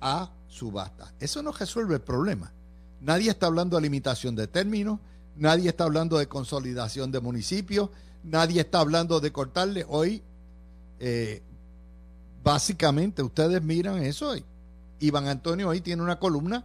a 0.00 0.30
subasta. 0.50 1.14
Eso 1.18 1.42
no 1.42 1.52
resuelve 1.52 1.94
el 1.94 2.00
problema. 2.02 2.52
Nadie 3.00 3.30
está 3.30 3.46
hablando 3.46 3.76
de 3.76 3.82
limitación 3.82 4.34
de 4.36 4.46
términos, 4.46 4.98
nadie 5.36 5.70
está 5.70 5.84
hablando 5.84 6.18
de 6.18 6.28
consolidación 6.28 7.10
de 7.10 7.20
municipios, 7.20 7.88
nadie 8.24 8.60
está 8.60 8.80
hablando 8.80 9.20
de 9.20 9.32
cortarle. 9.32 9.86
Hoy, 9.88 10.22
eh, 10.98 11.40
básicamente, 12.42 13.22
ustedes 13.22 13.62
miran 13.62 14.02
eso 14.02 14.30
hoy. 14.30 14.44
Iván 14.98 15.28
Antonio 15.28 15.68
hoy 15.70 15.80
tiene 15.80 16.02
una 16.02 16.18
columna 16.18 16.62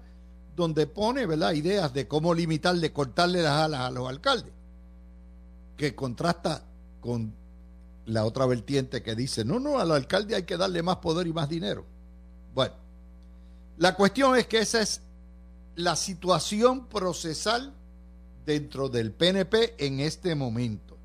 donde 0.57 0.87
pone 0.87 1.25
¿verdad? 1.25 1.53
ideas 1.53 1.93
de 1.93 2.07
cómo 2.07 2.33
limitarle, 2.33 2.91
cortarle 2.91 3.41
las 3.41 3.53
alas 3.53 3.81
a 3.81 3.91
los 3.91 4.09
alcaldes, 4.09 4.51
que 5.77 5.95
contrasta 5.95 6.63
con 6.99 7.33
la 8.05 8.25
otra 8.25 8.45
vertiente 8.45 9.01
que 9.01 9.15
dice, 9.15 9.45
no, 9.45 9.59
no, 9.59 9.79
al 9.79 9.91
alcalde 9.91 10.35
hay 10.35 10.43
que 10.43 10.57
darle 10.57 10.83
más 10.83 10.97
poder 10.97 11.27
y 11.27 11.33
más 11.33 11.47
dinero. 11.47 11.85
Bueno, 12.53 12.73
la 13.77 13.95
cuestión 13.95 14.37
es 14.37 14.47
que 14.47 14.59
esa 14.59 14.81
es 14.81 15.01
la 15.75 15.95
situación 15.95 16.87
procesal 16.87 17.73
dentro 18.45 18.89
del 18.89 19.11
PNP 19.11 19.85
en 19.85 19.99
este 19.99 20.35
momento. 20.35 20.97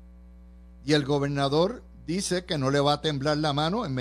Y 0.85 0.93
el 0.93 1.05
gobernador 1.05 1.83
dice 2.05 2.45
que 2.45 2.57
no 2.57 2.71
le 2.71 2.79
va 2.79 2.93
a 2.93 3.01
temblar 3.01 3.37
la 3.37 3.53
mano 3.53 3.85
en, 3.85 3.93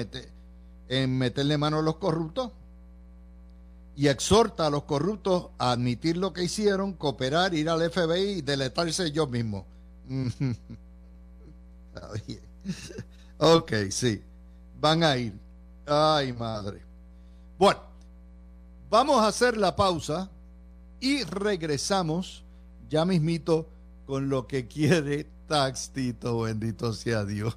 meterle 1.19 1.59
mano 1.59 1.79
a 1.79 1.83
los 1.83 1.97
corruptos, 1.97 2.53
y 3.97 4.09
exhorta 4.09 4.69
a 4.69 4.71
los 4.71 4.85
corruptos 4.85 5.49
a 5.59 5.73
admitir 5.73 6.17
lo 6.17 6.33
que 6.33 6.45
hicieron, 6.45 6.95
cooperar, 6.95 7.53
ir 7.55 7.69
al 7.69 7.91
FBI 7.91 8.39
y 8.39 8.41
deletarse 8.41 9.07
ellos 9.07 9.29
mismos. 9.29 9.65
ok, 13.39 13.73
sí, 13.91 14.23
van 14.81 15.03
a 15.03 15.17
ir. 15.19 15.35
Ay, 15.87 16.33
madre. 16.33 16.81
Bueno, 17.59 17.90
vamos 18.91 19.23
a 19.23 19.29
hacer 19.29 19.57
la 19.57 19.77
pausa 19.77 20.29
y 20.99 21.23
regresamos 21.23 22.45
ya 22.89 23.05
mismito 23.05 23.69
con 24.05 24.29
lo 24.29 24.47
que 24.49 24.67
quiere 24.67 25.29
Taxito, 25.47 26.41
bendito 26.41 26.93
sea 26.93 27.25
Dios. 27.25 27.57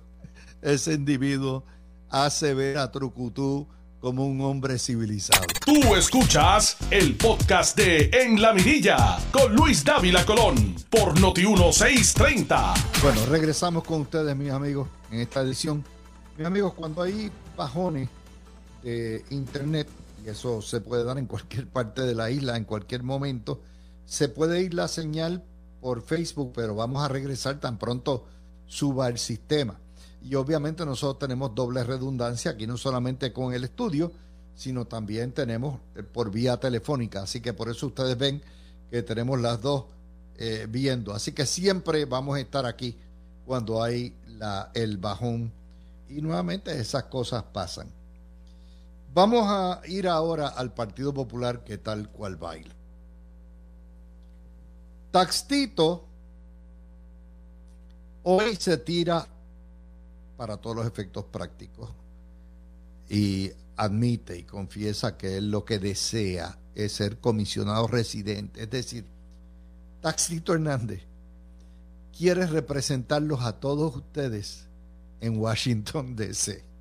Ese 0.62 0.94
individuo 0.94 1.64
hace 2.10 2.54
ver 2.54 2.78
a 2.78 2.92
Trucutú 2.92 3.68
como 4.00 4.26
un 4.26 4.42
hombre 4.42 4.78
civilizado. 4.78 5.46
Tú 5.66 5.96
escuchas 5.96 6.78
el 6.92 7.16
podcast 7.16 7.76
de 7.78 8.12
En 8.14 8.42
la 8.42 8.54
Mirilla 8.54 9.18
con 9.32 9.56
Luis 9.56 9.84
Dávila 9.84 10.26
Colón 10.26 10.76
por 10.90 11.20
Noti 11.20 11.46
1630. 11.46 12.74
Bueno, 13.02 13.26
regresamos 13.28 13.84
con 13.84 14.02
ustedes, 14.02 14.36
mis 14.36 14.52
amigos, 14.52 14.88
en 15.12 15.22
esta 15.22 15.42
edición. 15.42 15.84
Mis 16.38 16.46
amigos, 16.46 16.74
cuando 16.74 17.02
hay 17.02 17.32
bajones 17.56 18.10
de 18.84 19.24
internet, 19.30 19.88
y 20.24 20.30
eso 20.30 20.62
se 20.62 20.82
puede 20.82 21.04
dar 21.04 21.18
en 21.18 21.26
cualquier 21.28 21.68
parte 21.68 22.02
de 22.04 22.16
la 22.16 22.30
isla, 22.32 22.58
en 22.58 22.66
cualquier 22.66 23.04
momento, 23.04 23.62
se 24.06 24.30
puede 24.30 24.62
ir 24.62 24.74
la 24.74 24.88
señal 24.88 25.44
por 25.82 26.02
Facebook, 26.02 26.54
pero 26.56 26.76
vamos 26.76 27.04
a 27.04 27.08
regresar 27.08 27.60
tan 27.60 27.78
pronto 27.78 28.26
suba 28.66 29.10
el 29.10 29.18
sistema. 29.18 29.80
Y 30.22 30.36
obviamente 30.36 30.86
nosotros 30.86 31.20
tenemos 31.20 31.54
doble 31.54 31.84
redundancia 31.84 32.52
aquí, 32.52 32.66
no 32.66 32.78
solamente 32.78 33.34
con 33.34 33.54
el 33.54 33.66
estudio, 33.66 34.12
sino 34.56 34.86
también 34.86 35.34
tenemos 35.34 35.80
eh, 35.96 36.04
por 36.04 36.32
vía 36.32 36.58
telefónica. 36.58 37.24
Así 37.24 37.42
que 37.42 37.54
por 37.54 37.70
eso 37.70 37.88
ustedes 37.88 38.18
ven 38.18 38.42
que 38.90 39.04
tenemos 39.04 39.42
las 39.42 39.62
dos 39.62 39.86
eh, 40.38 40.68
viendo. 40.70 41.14
Así 41.14 41.34
que 41.34 41.46
siempre 41.46 42.06
vamos 42.06 42.38
a 42.38 42.40
estar 42.40 42.66
aquí 42.66 42.96
cuando 43.46 43.84
hay 43.84 44.16
la, 44.28 44.72
el 44.74 44.98
bajón. 44.98 45.52
Y 46.08 46.22
nuevamente 46.22 46.80
esas 46.80 47.04
cosas 47.06 47.44
pasan. 47.52 47.90
Vamos 49.14 49.46
a 49.48 49.82
ir 49.86 50.08
ahora 50.08 50.48
al 50.48 50.74
Partido 50.74 51.14
Popular 51.14 51.64
que 51.64 51.78
tal 51.78 52.10
cual 52.10 52.36
baila. 52.36 52.74
Taxtito 55.12 56.08
hoy 58.24 58.56
se 58.56 58.78
tira 58.78 59.28
para 60.36 60.58
todos 60.58 60.78
los 60.78 60.88
efectos 60.88 61.26
prácticos 61.26 61.92
y 63.08 63.52
admite 63.76 64.36
y 64.40 64.44
confiesa 64.46 65.16
que 65.16 65.38
él 65.38 65.52
lo 65.52 65.64
que 65.64 65.78
desea 65.78 66.58
es 66.74 66.94
ser 66.94 67.20
comisionado 67.20 67.86
residente. 67.86 68.64
Es 68.64 68.72
decir, 68.72 69.06
Taxito 70.02 70.56
Hernández 70.56 71.04
quiere 72.18 72.48
representarlos 72.48 73.42
a 73.42 73.60
todos 73.60 73.96
ustedes 73.96 74.68
en 75.22 75.38
Washington, 75.38 76.16
D.C. 76.16 76.73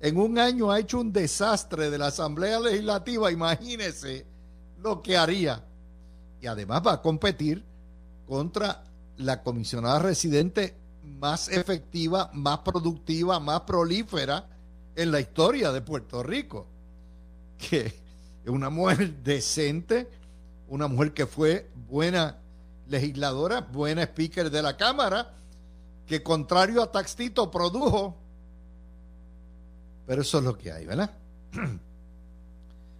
En 0.00 0.18
un 0.18 0.38
año 0.38 0.70
ha 0.70 0.78
hecho 0.78 1.00
un 1.00 1.12
desastre 1.12 1.90
de 1.90 1.98
la 1.98 2.08
Asamblea 2.08 2.60
Legislativa, 2.60 3.32
imagínese 3.32 4.26
lo 4.82 5.02
que 5.02 5.16
haría. 5.16 5.64
Y 6.40 6.46
además 6.46 6.82
va 6.86 6.92
a 6.94 7.02
competir 7.02 7.64
contra 8.26 8.84
la 9.16 9.42
comisionada 9.42 9.98
residente 10.00 10.74
más 11.02 11.48
efectiva, 11.48 12.30
más 12.34 12.58
productiva, 12.58 13.40
más 13.40 13.62
prolífera 13.62 14.46
en 14.94 15.12
la 15.12 15.20
historia 15.20 15.72
de 15.72 15.80
Puerto 15.80 16.22
Rico. 16.22 16.66
Que 17.56 17.86
es 17.86 18.50
una 18.50 18.68
mujer 18.68 19.14
decente, 19.24 20.08
una 20.68 20.88
mujer 20.88 21.14
que 21.14 21.26
fue 21.26 21.70
buena 21.88 22.36
legisladora, 22.88 23.60
buena 23.60 24.02
speaker 24.02 24.50
de 24.50 24.62
la 24.62 24.76
Cámara, 24.76 25.32
que 26.06 26.22
contrario 26.22 26.82
a 26.82 26.92
Taxito 26.92 27.50
produjo. 27.50 28.14
Pero 30.06 30.22
eso 30.22 30.38
es 30.38 30.44
lo 30.44 30.56
que 30.56 30.72
hay, 30.72 30.86
¿verdad? 30.86 31.10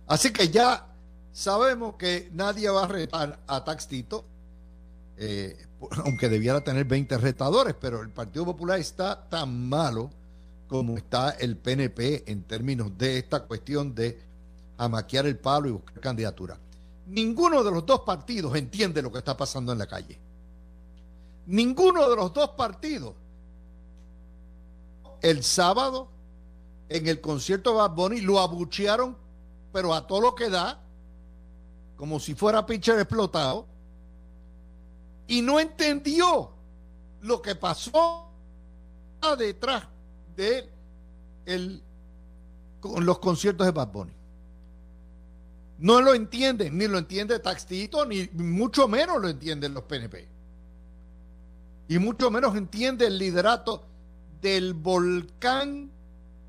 Así 0.06 0.32
que 0.32 0.48
ya 0.48 0.86
sabemos 1.32 1.94
que 1.96 2.30
nadie 2.32 2.68
va 2.70 2.84
a 2.84 2.88
retar 2.88 3.38
a 3.46 3.64
Taxito, 3.64 4.24
eh, 5.16 5.56
aunque 6.04 6.28
debiera 6.28 6.62
tener 6.62 6.84
20 6.84 7.18
retadores, 7.18 7.74
pero 7.80 8.02
el 8.02 8.10
Partido 8.10 8.44
Popular 8.44 8.78
está 8.78 9.28
tan 9.28 9.68
malo 9.68 10.10
como 10.68 10.96
está 10.96 11.30
el 11.30 11.56
PNP 11.56 12.24
en 12.26 12.42
términos 12.42 12.96
de 12.98 13.18
esta 13.18 13.44
cuestión 13.44 13.94
de 13.94 14.20
amaquear 14.78 15.26
el 15.26 15.38
palo 15.38 15.68
y 15.68 15.72
buscar 15.72 16.00
candidatura. 16.00 16.58
Ninguno 17.06 17.62
de 17.62 17.70
los 17.70 17.86
dos 17.86 18.00
partidos 18.00 18.56
entiende 18.56 19.00
lo 19.00 19.12
que 19.12 19.18
está 19.18 19.36
pasando 19.36 19.72
en 19.72 19.78
la 19.78 19.86
calle. 19.86 20.18
Ninguno 21.46 22.10
de 22.10 22.16
los 22.16 22.32
dos 22.32 22.50
partidos. 22.50 23.14
El 25.22 25.44
sábado, 25.44 26.08
en 26.88 27.06
el 27.08 27.20
concierto 27.20 27.70
de 27.70 27.76
Bad 27.76 27.94
Bunny, 27.94 28.20
lo 28.20 28.38
abuchearon, 28.38 29.16
pero 29.72 29.94
a 29.94 30.06
todo 30.06 30.20
lo 30.20 30.34
que 30.34 30.48
da, 30.48 30.80
como 31.96 32.20
si 32.20 32.34
fuera 32.34 32.66
pitcher 32.66 32.98
explotado 32.98 33.66
y 35.26 35.42
no 35.42 35.58
entendió 35.58 36.50
lo 37.22 37.42
que 37.42 37.54
pasó 37.54 38.30
detrás 39.38 39.84
de 40.36 40.68
el, 41.46 41.82
con 42.80 43.04
los 43.04 43.18
conciertos 43.18 43.66
de 43.66 43.72
Bad 43.72 43.88
Bunny. 43.88 44.12
No 45.78 46.00
lo 46.00 46.14
entienden, 46.14 46.78
ni 46.78 46.86
lo 46.86 46.98
entiende 46.98 47.38
Taxito, 47.38 48.06
ni 48.06 48.28
mucho 48.34 48.88
menos 48.88 49.20
lo 49.20 49.28
entienden 49.28 49.74
los 49.74 49.82
PNP. 49.84 50.28
Y 51.88 51.98
mucho 51.98 52.30
menos 52.30 52.56
entiende 52.56 53.06
el 53.06 53.18
liderato 53.18 53.84
del 54.40 54.74
volcán 54.74 55.90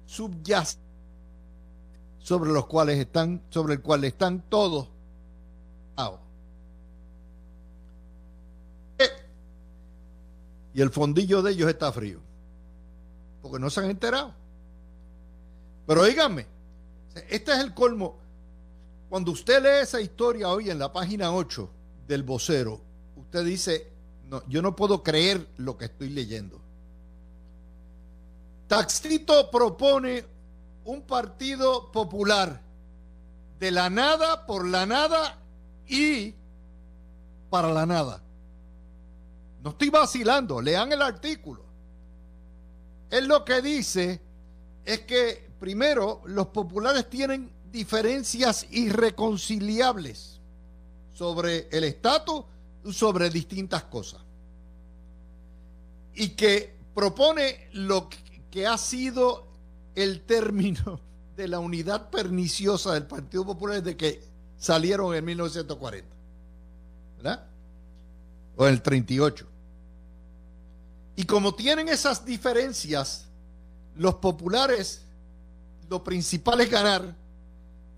subyacente 0.07 0.81
sobre 2.17 2.51
los 2.51 2.65
cuales 2.65 2.97
están, 2.97 3.43
sobre 3.51 3.75
el 3.75 3.81
cual 3.81 4.03
están 4.03 4.41
todos 4.49 4.89
y 10.77 10.81
el 10.81 10.91
fondillo 10.91 11.41
de 11.41 11.53
ellos 11.53 11.67
está 11.71 11.91
frío. 11.91 12.19
Porque 13.41 13.57
no 13.57 13.67
se 13.71 13.79
han 13.79 13.89
enterado. 13.89 14.31
Pero 15.87 16.03
díganme, 16.03 16.45
este 17.29 17.51
es 17.51 17.57
el 17.57 17.73
colmo. 17.73 18.19
Cuando 19.09 19.31
usted 19.31 19.59
lee 19.59 19.81
esa 19.81 19.99
historia 19.99 20.49
hoy 20.49 20.69
en 20.69 20.77
la 20.77 20.93
página 20.93 21.33
8 21.33 21.67
del 22.07 22.21
vocero, 22.21 22.79
usted 23.15 23.43
dice, 23.43 23.87
no, 24.29 24.47
yo 24.47 24.61
no 24.61 24.75
puedo 24.75 25.01
creer 25.01 25.47
lo 25.57 25.79
que 25.79 25.85
estoy 25.85 26.09
leyendo. 26.09 26.61
Taxito 28.67 29.49
propone 29.49 30.25
un 30.83 31.01
partido 31.03 31.91
popular 31.91 32.61
de 33.59 33.71
la 33.71 33.89
nada, 33.89 34.45
por 34.45 34.67
la 34.67 34.85
nada 34.85 35.37
y 35.87 36.35
para 37.49 37.71
la 37.71 37.85
nada. 37.85 38.21
No 39.63 39.71
estoy 39.71 39.89
vacilando, 39.89 40.61
lean 40.61 40.91
el 40.91 41.01
artículo. 41.01 41.63
Él 43.09 43.27
lo 43.27 43.45
que 43.45 43.61
dice 43.61 44.21
es 44.85 45.01
que, 45.01 45.49
primero, 45.59 46.21
los 46.25 46.47
populares 46.47 47.09
tienen 47.09 47.51
diferencias 47.71 48.67
irreconciliables 48.69 50.39
sobre 51.13 51.67
el 51.71 51.85
estatus, 51.85 52.43
sobre 52.91 53.29
distintas 53.29 53.83
cosas. 53.83 54.21
Y 56.13 56.29
que 56.29 56.75
propone 56.93 57.69
lo 57.73 58.09
que 58.09 58.26
ha 58.65 58.77
sido 58.77 59.45
el 59.93 60.21
término 60.21 60.99
de 61.35 61.47
la 61.47 61.59
unidad 61.59 62.09
perniciosa 62.09 62.93
del 62.93 63.05
Partido 63.05 63.45
Popular 63.45 63.81
desde 63.83 63.97
que 63.97 64.23
salieron 64.57 65.13
en 65.13 65.23
1940. 65.23 66.07
¿Verdad? 67.17 67.45
O 68.55 68.65
en 68.65 68.73
el 68.73 68.81
38. 68.81 69.45
Y 71.15 71.23
como 71.25 71.53
tienen 71.53 71.89
esas 71.89 72.25
diferencias, 72.25 73.25
los 73.95 74.15
populares, 74.15 75.01
lo 75.89 76.03
principal 76.03 76.61
es 76.61 76.69
ganar 76.69 77.15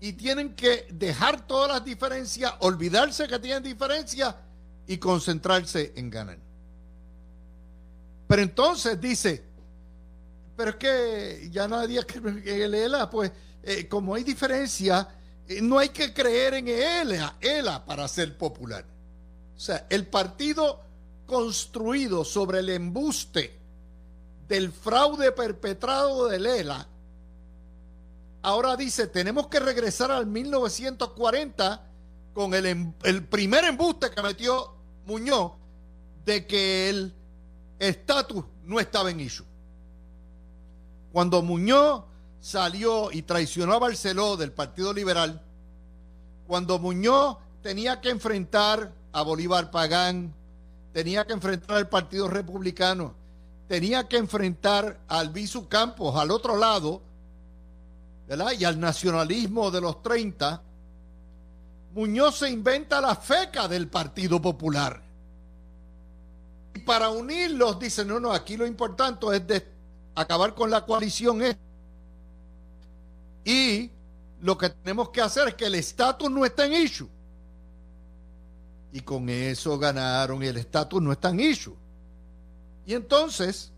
y 0.00 0.14
tienen 0.14 0.54
que 0.54 0.86
dejar 0.90 1.46
todas 1.46 1.70
las 1.70 1.84
diferencias, 1.84 2.54
olvidarse 2.60 3.28
que 3.28 3.38
tienen 3.38 3.62
diferencias 3.62 4.34
y 4.86 4.96
concentrarse 4.96 5.92
en 5.96 6.08
ganar. 6.08 6.38
Pero 8.26 8.42
entonces 8.42 8.98
dice, 9.00 9.44
pero 10.60 10.72
es 10.72 10.76
que 10.76 11.48
ya 11.50 11.66
nadie 11.66 12.04
que 12.04 12.64
ELA, 12.66 13.08
pues 13.08 13.32
eh, 13.62 13.88
como 13.88 14.14
hay 14.14 14.24
diferencia, 14.24 15.08
eh, 15.48 15.62
no 15.62 15.78
hay 15.78 15.88
que 15.88 16.12
creer 16.12 16.52
en 16.52 16.68
ELA, 16.68 17.36
ELA 17.40 17.82
para 17.82 18.06
ser 18.06 18.36
popular. 18.36 18.84
O 19.56 19.58
sea, 19.58 19.86
el 19.88 20.06
partido 20.06 20.82
construido 21.24 22.26
sobre 22.26 22.58
el 22.58 22.68
embuste 22.68 23.58
del 24.48 24.70
fraude 24.70 25.32
perpetrado 25.32 26.28
de 26.28 26.38
Lela, 26.38 26.86
ahora 28.42 28.76
dice, 28.76 29.06
tenemos 29.06 29.46
que 29.46 29.60
regresar 29.60 30.10
al 30.10 30.26
1940 30.26 31.86
con 32.34 32.52
el, 32.52 32.66
em, 32.66 32.92
el 33.04 33.24
primer 33.24 33.64
embuste 33.64 34.10
que 34.10 34.20
metió 34.20 34.74
Muñoz 35.06 35.52
de 36.26 36.46
que 36.46 36.90
el 36.90 37.14
estatus 37.78 38.44
no 38.64 38.78
estaba 38.78 39.10
en 39.10 39.20
issue. 39.20 39.49
Cuando 41.12 41.42
Muñoz 41.42 42.04
salió 42.40 43.10
y 43.12 43.22
traicionó 43.22 43.74
a 43.74 43.78
Barceló 43.78 44.36
del 44.36 44.52
Partido 44.52 44.92
Liberal, 44.92 45.42
cuando 46.46 46.78
Muñoz 46.78 47.36
tenía 47.62 48.00
que 48.00 48.10
enfrentar 48.10 48.92
a 49.12 49.22
Bolívar 49.22 49.70
Pagán, 49.70 50.34
tenía 50.92 51.26
que 51.26 51.32
enfrentar 51.32 51.76
al 51.76 51.88
Partido 51.88 52.28
Republicano, 52.28 53.14
tenía 53.68 54.08
que 54.08 54.16
enfrentar 54.16 55.00
al 55.08 55.28
Albizu 55.28 55.68
Campos 55.68 56.16
al 56.16 56.30
otro 56.30 56.56
lado, 56.56 57.02
¿verdad? 58.28 58.52
y 58.58 58.64
al 58.64 58.78
nacionalismo 58.78 59.70
de 59.70 59.80
los 59.80 60.02
30, 60.02 60.62
Muñoz 61.94 62.36
se 62.36 62.50
inventa 62.50 63.00
la 63.00 63.16
feca 63.16 63.66
del 63.66 63.88
Partido 63.88 64.40
Popular. 64.40 65.02
Y 66.74 66.78
para 66.80 67.10
unirlos 67.10 67.78
dice, 67.80 68.04
no, 68.04 68.20
no, 68.20 68.32
aquí 68.32 68.56
lo 68.56 68.66
importante 68.66 69.26
es 69.34 69.46
de 69.46 69.79
acabar 70.14 70.54
con 70.54 70.70
la 70.70 70.84
coalición. 70.84 71.42
Y 73.44 73.90
lo 74.40 74.56
que 74.56 74.70
tenemos 74.70 75.10
que 75.10 75.20
hacer 75.20 75.48
es 75.48 75.54
que 75.54 75.66
el 75.66 75.74
estatus 75.74 76.30
no 76.30 76.44
está 76.44 76.66
en 76.66 76.74
issue. 76.74 77.08
Y 78.92 79.00
con 79.00 79.28
eso 79.28 79.78
ganaron 79.78 80.42
el 80.42 80.56
estatus 80.56 81.00
no 81.00 81.12
está 81.12 81.30
en 81.30 81.40
issue. 81.40 81.76
Y 82.86 82.94
entonces, 82.94 83.72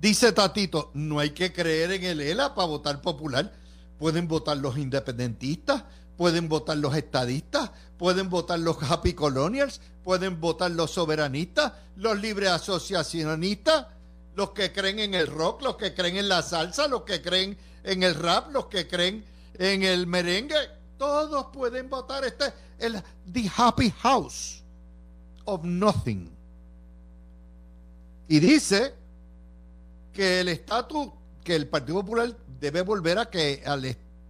dice 0.00 0.32
Tatito, 0.32 0.90
no 0.94 1.20
hay 1.20 1.30
que 1.30 1.52
creer 1.52 1.92
en 1.92 2.04
el 2.04 2.20
ELA 2.20 2.54
para 2.54 2.66
votar 2.66 3.00
popular. 3.00 3.52
Pueden 3.98 4.26
votar 4.26 4.56
los 4.56 4.76
independentistas, 4.76 5.84
pueden 6.16 6.48
votar 6.48 6.76
los 6.78 6.96
estadistas, 6.96 7.70
pueden 7.96 8.28
votar 8.28 8.58
los 8.58 8.82
happy 8.82 9.14
colonials, 9.14 9.80
pueden 10.02 10.40
votar 10.40 10.70
los 10.72 10.90
soberanistas, 10.90 11.72
los 11.96 12.20
libres 12.20 12.50
asociacionistas, 12.50 13.86
los 14.34 14.50
que 14.50 14.72
creen 14.72 14.98
en 14.98 15.14
el 15.14 15.26
rock, 15.26 15.62
los 15.62 15.76
que 15.76 15.94
creen 15.94 16.16
en 16.16 16.28
la 16.28 16.42
salsa, 16.42 16.88
los 16.88 17.02
que 17.02 17.22
creen 17.22 17.56
en 17.84 18.02
el 18.02 18.14
rap, 18.14 18.50
los 18.50 18.66
que 18.66 18.88
creen 18.88 19.24
en 19.58 19.82
el 19.82 20.06
merengue, 20.06 20.56
todos 20.98 21.46
pueden 21.52 21.88
votar. 21.88 22.24
Este 22.24 22.52
el 22.78 23.02
The 23.32 23.50
Happy 23.56 23.90
House 23.98 24.62
of 25.44 25.64
Nothing. 25.64 26.30
Y 28.28 28.40
dice 28.40 28.94
que 30.12 30.40
el 30.40 30.48
estatus, 30.48 31.08
que 31.42 31.54
el 31.54 31.68
Partido 31.68 32.00
Popular 32.00 32.34
debe 32.58 32.82
volver 32.82 33.18
a 33.18 33.26
que 33.26 33.62
a 33.64 33.78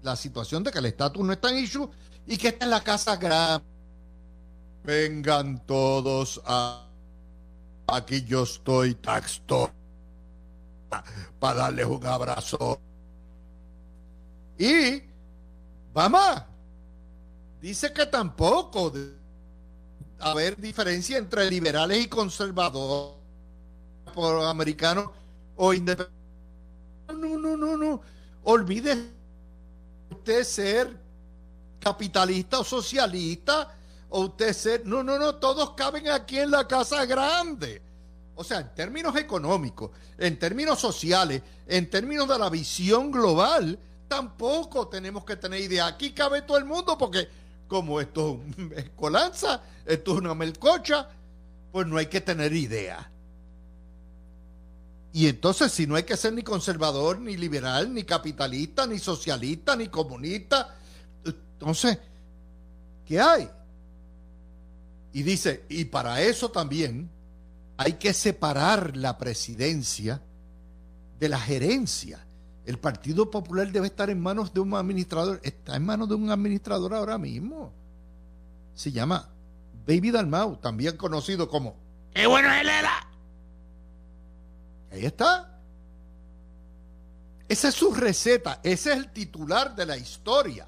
la 0.03 0.17
situación 0.17 0.65
de 0.65 0.71
que 0.71 0.79
el 0.79 0.87
estatus 0.87 1.25
no 1.25 1.33
está 1.33 1.51
en 1.51 1.59
issue 1.59 1.89
y 2.27 2.37
que 2.37 2.49
está 2.49 2.65
en 2.65 2.71
la 2.71 2.83
casa 2.83 3.17
grande. 3.17 3.65
Vengan 4.83 5.65
todos 5.65 6.43
a 6.45 6.87
aquí 7.87 8.25
yo 8.25 8.43
estoy 8.43 8.95
taxto 8.95 9.71
para 11.39 11.61
darles 11.61 11.87
un 11.87 12.07
abrazo. 12.07 12.81
Y 14.59 15.03
vamos, 15.93 16.43
dice 17.61 17.93
que 17.93 18.07
tampoco 18.07 18.91
debe 18.91 19.17
haber 20.21 20.57
diferencia 20.57 21.19
entre 21.19 21.51
liberales 21.51 22.05
y 22.05 22.09
conservadores 22.09 23.17
por 24.15 24.45
americanos 24.45 25.11
o 25.57 25.73
independientes. 25.73 26.25
No, 27.09 27.39
no, 27.39 27.57
no, 27.57 27.77
no. 27.77 28.01
Olvide 28.45 29.11
usted 30.11 30.45
ser 30.45 30.97
capitalista 31.81 32.61
o 32.61 32.65
socialista 32.65 33.75
o 34.09 34.27
usted 34.27 34.53
ser... 34.53 34.87
No, 34.87 35.03
no, 35.03 35.19
no, 35.19 35.35
todos 35.37 35.71
caben 35.73 36.09
aquí 36.09 36.39
en 36.39 36.51
la 36.51 36.67
casa 36.67 37.05
grande. 37.05 37.83
O 38.37 38.45
sea, 38.45 38.61
en 38.61 38.75
términos 38.75 39.17
económicos, 39.17 39.91
en 40.19 40.39
términos 40.39 40.81
sociales, 40.81 41.43
en 41.67 41.89
términos 41.89 42.29
de 42.29 42.39
la 42.39 42.51
visión 42.51 43.11
global, 43.11 43.79
tampoco 44.09 44.89
tenemos 44.89 45.25
que 45.25 45.37
tener 45.37 45.61
idea. 45.61 45.87
Aquí 45.87 46.13
cabe 46.13 46.43
todo 46.43 46.59
el 46.59 46.65
mundo 46.65 46.99
porque 46.99 47.29
como 47.69 48.01
esto 48.01 48.41
es 48.77 48.91
colanza, 48.97 49.63
esto 49.87 50.13
es 50.13 50.19
una 50.19 50.35
melcocha, 50.35 51.09
pues 51.73 51.87
no 51.87 51.97
hay 51.97 52.07
que 52.07 52.21
tener 52.21 52.53
idea. 52.53 53.11
Y 55.13 55.29
entonces 55.29 55.71
si 55.71 55.87
no 55.87 55.95
hay 55.95 56.03
que 56.03 56.17
ser 56.17 56.33
ni 56.33 56.43
conservador, 56.43 57.21
ni 57.21 57.37
liberal, 57.37 57.95
ni 57.95 58.03
capitalista, 58.03 58.87
ni 58.87 58.99
socialista, 58.99 59.77
ni 59.77 59.87
comunista, 59.89 60.75
entonces, 61.25 61.99
¿qué 63.07 63.21
hay? 63.21 63.49
Y 65.13 65.23
dice, 65.23 65.65
y 65.69 65.85
para 65.85 66.21
eso 66.21 66.51
también 66.51 67.09
hay 67.77 67.95
que 67.95 68.13
separar 68.13 68.97
la 68.97 69.19
presidencia 69.19 70.23
de 71.19 71.29
la 71.29 71.39
gerencia. 71.39 72.25
El 72.65 72.79
Partido 72.79 73.31
Popular 73.31 73.71
debe 73.71 73.89
estar 73.89 74.11
en 74.11 74.21
manos 74.21 74.55
de 74.55 74.61
un 74.61 74.75
administrador. 74.75 75.41
Está 75.43 75.77
en 75.77 75.85
manos 75.85 76.09
de 76.09 76.15
un 76.15 76.31
administrador 76.31 76.95
ahora 76.95 77.19
mismo. 77.19 77.73
Se 78.75 78.91
llama 78.91 79.29
Baby 79.87 80.11
Dalmau, 80.11 80.57
también 80.57 80.97
conocido 80.97 81.49
como 81.49 81.77
¡Qué 82.15 82.27
bueno 82.27 82.51
es 82.53 82.65
Lela! 82.65 83.09
Ahí 84.93 85.05
está. 85.05 85.59
Esa 87.49 87.69
es 87.69 87.75
su 87.75 87.93
receta. 87.93 88.61
Ese 88.63 88.93
es 88.93 88.97
el 88.97 89.11
titular 89.11 89.75
de 89.75 89.85
la 89.85 89.97
historia. 89.97 90.67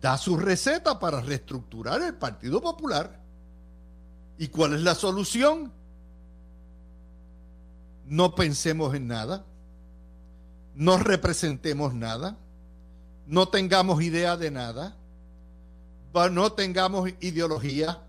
Da 0.00 0.16
su 0.16 0.36
receta 0.36 0.98
para 0.98 1.20
reestructurar 1.20 2.00
el 2.02 2.14
Partido 2.14 2.60
Popular. 2.60 3.25
¿Y 4.38 4.48
cuál 4.48 4.74
es 4.74 4.82
la 4.82 4.94
solución? 4.94 5.72
No 8.06 8.34
pensemos 8.34 8.94
en 8.94 9.08
nada, 9.08 9.44
no 10.74 10.98
representemos 10.98 11.94
nada, 11.94 12.36
no 13.26 13.48
tengamos 13.48 14.02
idea 14.02 14.36
de 14.36 14.50
nada, 14.50 14.96
no 16.30 16.52
tengamos 16.52 17.10
ideología, 17.20 18.02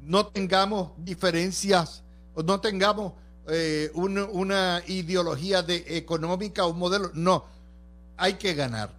no 0.00 0.26
tengamos 0.26 0.92
diferencias, 0.96 2.02
no 2.34 2.60
tengamos 2.60 3.12
eh, 3.48 3.90
una, 3.94 4.82
ideología 4.86 5.62
de 5.62 5.84
económica 5.96 6.66
o 6.66 6.72
modelo. 6.72 7.10
No, 7.14 7.44
hay 8.16 8.34
que 8.34 8.54
ganar. 8.54 8.90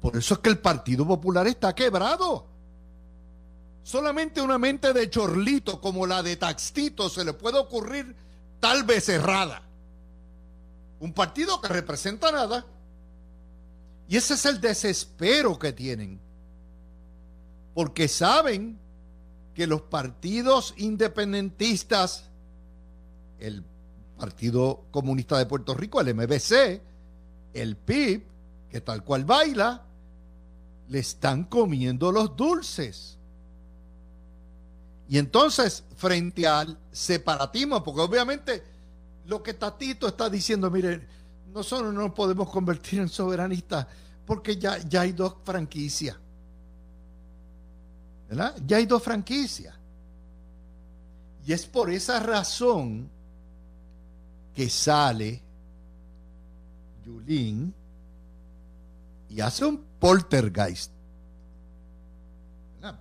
Por 0.00 0.16
eso 0.16 0.34
es 0.34 0.40
que 0.40 0.50
el 0.50 0.58
Partido 0.58 1.06
Popular 1.06 1.46
está 1.46 1.74
quebrado. 1.74 2.46
Solamente 3.86 4.42
una 4.42 4.58
mente 4.58 4.92
de 4.92 5.08
chorlito 5.08 5.80
como 5.80 6.08
la 6.08 6.20
de 6.20 6.36
Taxito 6.36 7.08
se 7.08 7.24
le 7.24 7.34
puede 7.34 7.60
ocurrir 7.60 8.16
tal 8.58 8.82
vez 8.82 9.08
errada. 9.08 9.62
Un 10.98 11.12
partido 11.12 11.60
que 11.60 11.68
representa 11.68 12.32
nada. 12.32 12.66
Y 14.08 14.16
ese 14.16 14.34
es 14.34 14.44
el 14.44 14.60
desespero 14.60 15.56
que 15.56 15.72
tienen. 15.72 16.18
Porque 17.74 18.08
saben 18.08 18.76
que 19.54 19.68
los 19.68 19.82
partidos 19.82 20.74
independentistas, 20.78 22.24
el 23.38 23.62
Partido 24.18 24.86
Comunista 24.90 25.38
de 25.38 25.46
Puerto 25.46 25.74
Rico, 25.74 26.00
el 26.00 26.12
MBC, 26.12 26.82
el 27.54 27.76
PIB, 27.76 28.26
que 28.68 28.80
tal 28.80 29.04
cual 29.04 29.24
baila, 29.24 29.84
le 30.88 30.98
están 30.98 31.44
comiendo 31.44 32.10
los 32.10 32.34
dulces. 32.34 33.16
Y 35.08 35.18
entonces, 35.18 35.84
frente 35.96 36.46
al 36.46 36.76
separatismo, 36.90 37.82
porque 37.82 38.00
obviamente 38.00 38.62
lo 39.26 39.42
que 39.42 39.54
Tatito 39.54 40.08
está 40.08 40.28
diciendo, 40.28 40.70
mire, 40.70 41.06
nosotros 41.52 41.92
no 41.92 42.02
nos 42.02 42.12
podemos 42.12 42.50
convertir 42.50 43.00
en 43.00 43.08
soberanistas 43.08 43.86
porque 44.26 44.56
ya, 44.56 44.78
ya 44.78 45.02
hay 45.02 45.12
dos 45.12 45.36
franquicias. 45.44 46.16
¿Verdad? 48.28 48.56
Ya 48.66 48.78
hay 48.78 48.86
dos 48.86 49.02
franquicias. 49.02 49.74
Y 51.46 51.52
es 51.52 51.64
por 51.64 51.90
esa 51.90 52.18
razón 52.18 53.08
que 54.52 54.68
sale 54.68 55.40
Yulín 57.04 57.72
y 59.28 59.40
hace 59.40 59.64
un 59.64 59.84
poltergeist. 60.00 60.90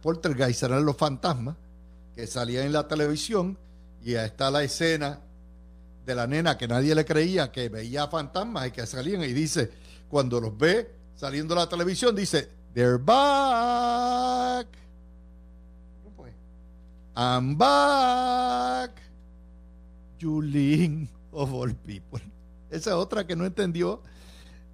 Poltergeist 0.01 0.59
serán 0.59 0.85
los 0.85 0.95
fantasmas 0.95 1.55
que 2.15 2.27
salía 2.27 2.65
en 2.65 2.71
la 2.71 2.87
televisión 2.87 3.57
y 4.01 4.15
ahí 4.15 4.25
está 4.25 4.49
la 4.49 4.63
escena 4.63 5.19
de 6.05 6.15
la 6.15 6.27
nena 6.27 6.57
que 6.57 6.67
nadie 6.67 6.95
le 6.95 7.03
creía 7.03 7.51
que 7.51 7.67
veía 7.69 8.07
fantasmas 8.07 8.67
y 8.67 8.71
que 8.71 8.85
salían 8.85 9.23
y 9.23 9.33
dice, 9.33 9.71
cuando 10.07 10.39
los 10.39 10.57
ve 10.57 10.89
saliendo 11.15 11.55
de 11.55 11.61
la 11.61 11.69
televisión, 11.69 12.15
dice, 12.15 12.49
they're 12.73 12.97
back. 12.97 14.67
I'm 17.17 17.57
back. 17.57 18.91
Julín 20.19 21.09
of 21.31 21.53
all 21.53 21.73
people. 21.73 22.21
Esa 22.69 22.97
otra 22.97 23.25
que 23.25 23.35
no 23.35 23.45
entendió. 23.45 24.01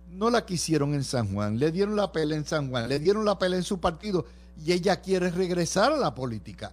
No 0.10 0.30
la 0.30 0.43
quisieron 0.45 0.93
en 0.95 1.04
San 1.04 1.34
Juan. 1.34 1.60
Le 1.60 1.71
dieron 1.71 1.95
la 1.95 2.12
pela 2.12 2.36
en 2.36 2.45
San 2.45 2.69
Juan. 2.69 2.89
Le 2.89 2.99
dieron 2.99 3.23
la 3.25 3.38
pela 3.38 3.56
en 3.56 3.63
su 3.63 3.80
partido. 3.80 4.25
Y 4.65 4.73
ella 4.73 5.01
quiere 5.01 5.30
regresar 5.30 5.93
a 5.93 5.97
la 5.97 6.15
política 6.15 6.71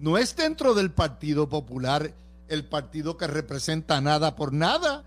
no 0.00 0.16
es 0.16 0.34
dentro 0.34 0.74
del 0.74 0.90
Partido 0.90 1.48
Popular 1.48 2.14
el 2.48 2.64
partido 2.64 3.16
que 3.16 3.26
representa 3.26 4.00
nada 4.00 4.34
por 4.34 4.52
nada. 4.52 5.04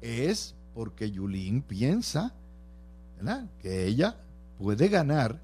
Es 0.00 0.54
porque 0.74 1.10
Yulín 1.10 1.62
piensa 1.62 2.34
que 3.60 3.86
ella 3.86 4.16
puede 4.58 4.88
ganar 4.88 5.40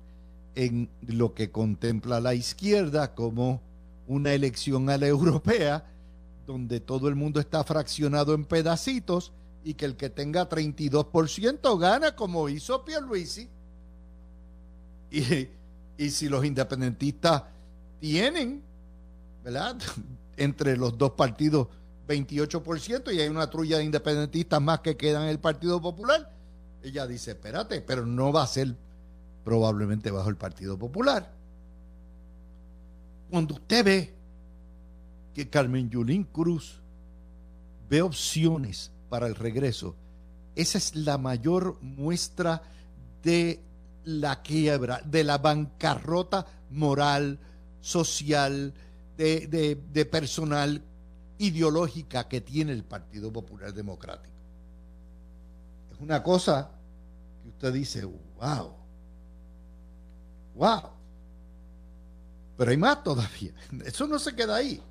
en 0.54 0.88
lo 1.00 1.34
que 1.34 1.50
contempla 1.50 2.20
la 2.20 2.34
izquierda 2.34 3.14
como 3.14 3.60
una 4.06 4.32
elección 4.32 4.90
a 4.90 4.98
la 4.98 5.06
europea, 5.08 5.86
donde 6.46 6.78
todo 6.78 7.08
el 7.08 7.16
mundo 7.16 7.40
está 7.40 7.64
fraccionado 7.64 8.34
en 8.34 8.44
pedacitos 8.44 9.32
y 9.64 9.74
que 9.74 9.86
el 9.86 9.96
que 9.96 10.10
tenga 10.10 10.48
32% 10.48 11.78
gana 11.78 12.14
como 12.14 12.50
hizo 12.50 12.84
Pierluisi. 12.84 13.48
Y, 15.10 15.48
y 15.96 16.10
si 16.10 16.28
los 16.28 16.44
independentistas 16.44 17.44
tienen, 17.98 18.62
¿verdad? 19.44 19.76
Entre 20.36 20.76
los 20.76 20.98
dos 20.98 21.12
partidos 21.12 21.68
28% 22.08 23.14
y 23.14 23.20
hay 23.20 23.28
una 23.28 23.48
trulla 23.48 23.78
de 23.78 23.84
independentistas 23.84 24.60
más 24.60 24.80
que 24.80 24.96
quedan 24.96 25.24
en 25.24 25.28
el 25.28 25.38
Partido 25.38 25.80
Popular, 25.80 26.30
ella 26.82 27.06
dice, 27.06 27.32
espérate, 27.32 27.80
pero 27.80 28.04
no 28.04 28.32
va 28.32 28.42
a 28.42 28.46
ser 28.46 28.74
probablemente 29.44 30.10
bajo 30.10 30.28
el 30.28 30.36
Partido 30.36 30.78
Popular. 30.78 31.30
Cuando 33.30 33.54
usted 33.54 33.84
ve 33.84 34.14
que 35.34 35.48
Carmen 35.48 35.88
Yulín 35.88 36.24
Cruz 36.24 36.80
ve 37.88 38.02
opciones 38.02 38.90
para 39.08 39.26
el 39.26 39.34
regreso, 39.34 39.94
esa 40.56 40.78
es 40.78 40.94
la 40.94 41.18
mayor 41.18 41.78
muestra 41.80 42.62
de 43.22 43.60
la 44.04 44.42
quiebra, 44.42 45.00
de 45.04 45.24
la 45.24 45.38
bancarrota 45.38 46.46
moral, 46.70 47.38
social, 47.80 48.74
de, 49.16 49.78
de 49.92 50.04
personal 50.06 50.82
ideológica 51.38 52.28
que 52.28 52.40
tiene 52.40 52.72
el 52.72 52.84
Partido 52.84 53.32
Popular 53.32 53.72
Democrático. 53.72 54.34
Es 55.92 56.00
una 56.00 56.22
cosa 56.22 56.70
que 57.42 57.48
usted 57.48 57.72
dice, 57.72 58.04
wow, 58.04 58.74
wow. 60.54 60.82
Pero 62.56 62.70
hay 62.70 62.76
más 62.76 63.02
todavía. 63.02 63.52
Eso 63.84 64.06
no 64.06 64.18
se 64.18 64.34
queda 64.34 64.56
ahí. 64.56 64.82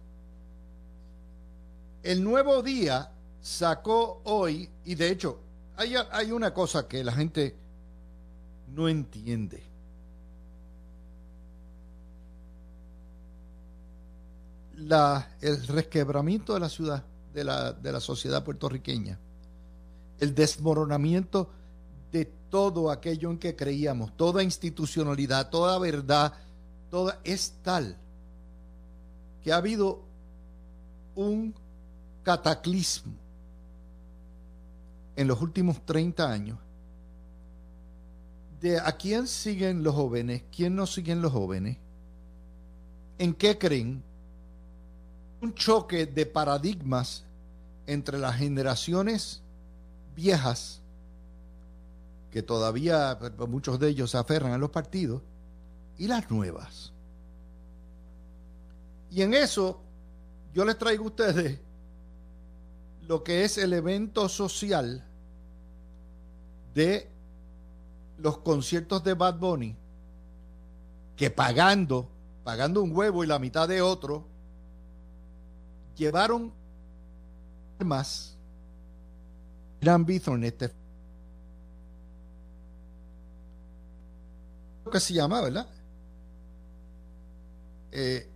El 2.01 2.23
nuevo 2.23 2.61
día 2.61 3.11
sacó 3.41 4.21
hoy, 4.25 4.69
y 4.83 4.95
de 4.95 5.09
hecho, 5.09 5.39
hay, 5.77 5.95
hay 6.11 6.31
una 6.31 6.53
cosa 6.53 6.87
que 6.87 7.03
la 7.03 7.13
gente 7.13 7.55
no 8.67 8.89
entiende. 8.89 9.63
La, 14.85 15.35
el 15.41 15.65
resquebramiento 15.67 16.53
de 16.53 16.59
la 16.59 16.69
ciudad, 16.69 17.03
de 17.33 17.43
la, 17.43 17.73
de 17.73 17.91
la 17.91 17.99
sociedad 17.99 18.43
puertorriqueña, 18.43 19.19
el 20.19 20.33
desmoronamiento 20.33 21.49
de 22.11 22.25
todo 22.49 22.91
aquello 22.91 23.31
en 23.31 23.37
que 23.37 23.55
creíamos, 23.55 24.15
toda 24.15 24.43
institucionalidad, 24.43 25.49
toda 25.49 25.79
verdad, 25.79 26.33
toda 26.89 27.19
es 27.23 27.55
tal 27.63 27.97
que 29.43 29.51
ha 29.51 29.57
habido 29.57 30.01
un 31.15 31.53
cataclismo 32.23 33.13
en 35.15 35.27
los 35.27 35.41
últimos 35.41 35.85
30 35.85 36.31
años 36.31 36.57
de 38.61 38.79
a 38.79 38.93
quién 38.93 39.27
siguen 39.27 39.83
los 39.83 39.93
jóvenes, 39.93 40.43
quién 40.55 40.75
no 40.75 40.87
siguen 40.87 41.21
los 41.21 41.33
jóvenes, 41.33 41.77
en 43.17 43.33
qué 43.33 43.57
creen, 43.57 44.01
un 45.43 45.53
choque 45.53 46.05
de 46.05 46.25
paradigmas 46.25 47.25
entre 47.85 48.17
las 48.17 48.37
generaciones 48.37 49.41
viejas, 50.15 50.79
que 52.31 52.41
todavía 52.41 53.17
pues, 53.19 53.49
muchos 53.49 53.77
de 53.77 53.89
ellos 53.89 54.11
se 54.11 54.17
aferran 54.17 54.53
a 54.53 54.57
los 54.57 54.69
partidos, 54.69 55.21
y 55.97 56.07
las 56.07 56.31
nuevas. 56.31 56.93
Y 59.11 59.21
en 59.21 59.33
eso 59.33 59.79
yo 60.53 60.63
les 60.63 60.77
traigo 60.77 61.03
a 61.03 61.07
ustedes 61.07 61.59
lo 63.07 63.23
que 63.23 63.43
es 63.43 63.57
el 63.57 63.73
evento 63.73 64.29
social 64.29 65.03
de 66.73 67.09
los 68.17 68.37
conciertos 68.37 69.03
de 69.03 69.13
Bad 69.13 69.37
Bunny, 69.39 69.75
que 71.17 71.29
pagando, 71.29 72.07
pagando 72.45 72.81
un 72.81 72.95
huevo 72.95 73.23
y 73.25 73.27
la 73.27 73.39
mitad 73.39 73.67
de 73.67 73.81
otro, 73.81 74.32
llevaron 75.95 76.51
más 77.79 78.37
Gran 79.81 80.05
Bithorn 80.05 80.43
este 80.43 80.71
que 84.93 84.99
se 84.99 85.13
llama, 85.13 85.41
¿verdad? 85.41 85.67
Eh, 87.91 88.29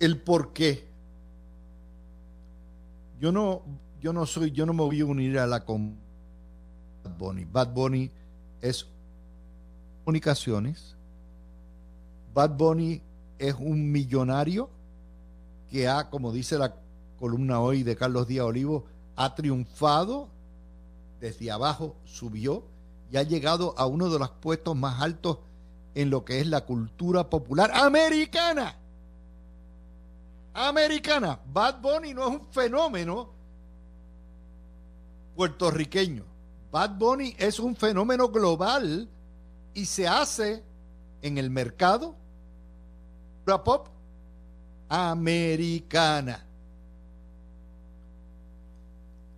el 0.00 0.20
por 0.20 0.52
qué. 0.52 0.88
Yo 3.20 3.32
no, 3.32 3.62
yo 4.00 4.12
no 4.12 4.26
soy, 4.26 4.50
yo 4.50 4.66
no 4.66 4.72
me 4.72 4.82
voy 4.82 5.00
a 5.00 5.06
unir 5.06 5.38
a 5.38 5.46
la 5.46 5.64
con 5.64 5.96
Bad 7.04 7.16
Bunny. 7.16 7.44
Bad 7.44 7.72
Bunny 7.72 8.10
es 8.60 8.86
comunicaciones. 10.04 10.96
Bad 12.34 12.56
Bunny 12.56 13.00
es 13.38 13.54
un 13.54 13.90
millonario 13.90 14.68
que 15.70 15.88
ha, 15.88 16.10
como 16.10 16.32
dice 16.32 16.58
la 16.58 16.74
columna 17.18 17.60
hoy 17.60 17.82
de 17.82 17.96
Carlos 17.96 18.26
Díaz 18.26 18.46
Olivo, 18.46 18.84
ha 19.16 19.34
triunfado 19.34 20.28
desde 21.20 21.50
abajo, 21.50 21.96
subió 22.04 22.64
y 23.10 23.16
ha 23.16 23.22
llegado 23.22 23.74
a 23.76 23.86
uno 23.86 24.10
de 24.10 24.18
los 24.18 24.30
puestos 24.30 24.76
más 24.76 25.00
altos 25.02 25.38
en 25.94 26.10
lo 26.10 26.24
que 26.24 26.40
es 26.40 26.46
la 26.46 26.64
cultura 26.64 27.28
popular 27.28 27.70
americana. 27.74 28.76
Americana. 30.54 31.40
Bad 31.52 31.80
Bunny 31.80 32.14
no 32.14 32.28
es 32.28 32.40
un 32.40 32.46
fenómeno 32.52 33.30
puertorriqueño. 35.36 36.24
Bad 36.70 36.98
Bunny 36.98 37.34
es 37.38 37.58
un 37.58 37.74
fenómeno 37.74 38.28
global 38.28 39.08
y 39.74 39.86
se 39.86 40.06
hace 40.06 40.62
en 41.22 41.38
el 41.38 41.50
mercado 41.50 42.14
pop 43.56 43.88
americana. 44.88 46.44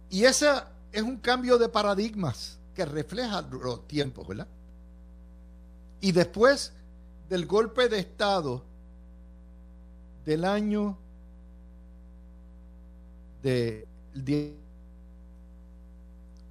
Y 0.09 0.25
ese 0.25 0.49
es 0.93 1.03
un 1.03 1.17
cambio 1.17 1.59
de 1.59 1.69
paradigmas 1.69 2.59
que 2.75 2.85
refleja 2.85 3.43
los 3.43 3.87
tiempos, 3.87 4.27
¿verdad? 4.27 4.49
Y 6.01 6.13
después 6.13 6.73
del 7.29 7.47
golpe 7.47 7.89
de 7.89 8.01
Estado 8.01 8.65
del 10.25 10.45
año 10.45 10.97
de 13.43 13.87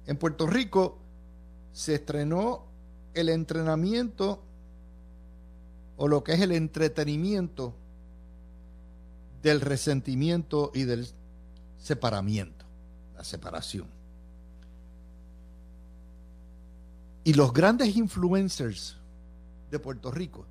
en 0.06 0.16
Puerto 0.16 0.46
Rico 0.46 0.98
se 1.72 1.94
estrenó 1.94 2.64
el 3.14 3.28
entrenamiento 3.28 4.42
o 5.96 6.08
lo 6.08 6.24
que 6.24 6.32
es 6.32 6.40
el 6.40 6.52
entretenimiento 6.52 7.74
del 9.42 9.60
resentimiento 9.60 10.70
y 10.74 10.84
del 10.84 11.08
separamiento, 11.78 12.64
la 13.14 13.24
separación. 13.24 13.86
Y 17.24 17.34
los 17.34 17.52
grandes 17.52 17.96
influencers 17.96 18.96
de 19.70 19.78
Puerto 19.78 20.10
Rico 20.10 20.46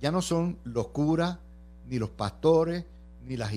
ya 0.00 0.10
no 0.10 0.22
son 0.22 0.58
los 0.64 0.88
curas, 0.88 1.38
ni 1.88 1.98
los 1.98 2.10
pastores, 2.10 2.84
ni 3.24 3.36
las, 3.36 3.52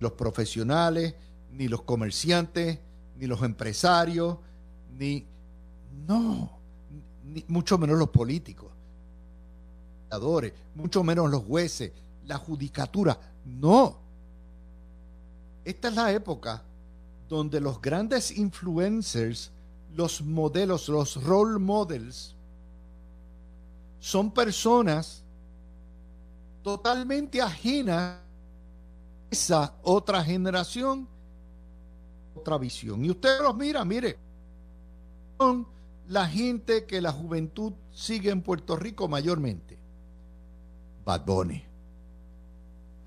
los 0.00 0.12
profesionales, 0.12 1.14
ni 1.52 1.68
los 1.68 1.82
comerciantes, 1.82 2.78
ni 3.18 3.26
los 3.26 3.42
empresarios, 3.42 4.38
ni... 4.98 5.26
No, 6.06 6.50
ni, 7.24 7.44
mucho 7.48 7.78
menos 7.78 7.98
los 7.98 8.10
políticos, 8.10 8.70
mucho 10.74 11.02
menos 11.02 11.30
los 11.30 11.42
jueces, 11.42 11.92
la 12.26 12.38
judicatura. 12.38 13.18
No. 13.44 13.98
Esta 15.64 15.88
es 15.88 15.94
la 15.94 16.12
época 16.12 16.62
donde 17.28 17.60
los 17.60 17.80
grandes 17.80 18.36
influencers, 18.36 19.50
los 19.94 20.22
modelos, 20.22 20.88
los 20.88 21.22
role 21.24 21.58
models, 21.58 22.34
son 23.98 24.30
personas 24.30 25.24
totalmente 26.62 27.40
ajenas 27.40 28.18
a 28.18 28.22
esa 29.30 29.74
otra 29.82 30.22
generación, 30.22 31.08
otra 32.34 32.58
visión. 32.58 33.04
Y 33.04 33.10
usted 33.10 33.40
los 33.40 33.56
mira, 33.56 33.84
mire, 33.84 34.18
son 35.38 35.66
la 36.08 36.26
gente 36.26 36.84
que 36.86 37.00
la 37.00 37.10
juventud 37.10 37.72
sigue 37.92 38.30
en 38.30 38.42
Puerto 38.42 38.76
Rico 38.76 39.08
mayormente. 39.08 39.76
Bad 41.04 41.24
Bunny, 41.24 41.64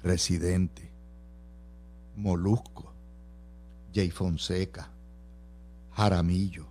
Residente, 0.04 0.90
Molusco, 2.16 2.94
Jay 3.94 4.10
Fonseca, 4.10 4.90
Jaramillo, 5.92 6.68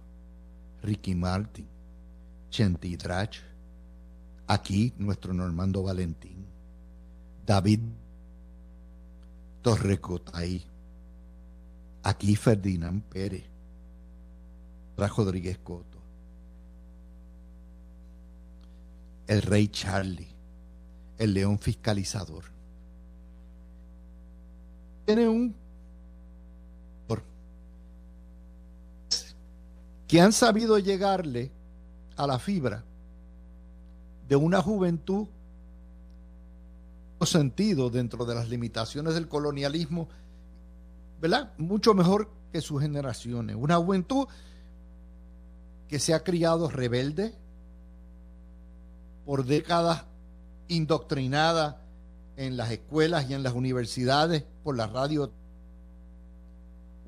Ricky 0.82 1.14
Martin, 1.14 1.66
Chenti 2.50 2.96
Drach, 2.96 3.38
aquí 4.46 4.94
nuestro 4.98 5.34
Normando 5.34 5.82
Valentín, 5.82 6.46
David 7.44 7.80
Torrecotay, 9.62 10.64
Aquí 12.04 12.36
Ferdinand 12.36 13.02
Pérez, 13.02 13.44
Rodríguez 14.96 15.58
Coto, 15.58 15.98
el 19.26 19.42
rey 19.42 19.68
Charlie, 19.68 20.34
el 21.18 21.34
león 21.34 21.58
fiscalizador. 21.58 22.57
Tiene 25.08 25.26
un 25.26 25.54
que 30.06 30.20
han 30.20 30.34
sabido 30.34 30.78
llegarle 30.78 31.50
a 32.16 32.26
la 32.26 32.38
fibra 32.38 32.84
de 34.28 34.36
una 34.36 34.60
juventud 34.60 35.28
sentido 37.22 37.88
dentro 37.88 38.26
de 38.26 38.34
las 38.34 38.50
limitaciones 38.50 39.14
del 39.14 39.28
colonialismo, 39.28 40.10
¿verdad? 41.22 41.54
Mucho 41.56 41.94
mejor 41.94 42.28
que 42.52 42.60
sus 42.60 42.82
generaciones. 42.82 43.56
Una 43.56 43.78
juventud 43.78 44.28
que 45.88 45.98
se 45.98 46.12
ha 46.12 46.22
criado 46.22 46.68
rebelde, 46.68 47.34
por 49.24 49.46
décadas 49.46 50.04
indoctrinada 50.68 51.82
en 52.38 52.56
las 52.56 52.70
escuelas 52.70 53.28
y 53.28 53.34
en 53.34 53.42
las 53.42 53.52
universidades, 53.52 54.44
por 54.62 54.76
la 54.76 54.86
radio. 54.86 55.32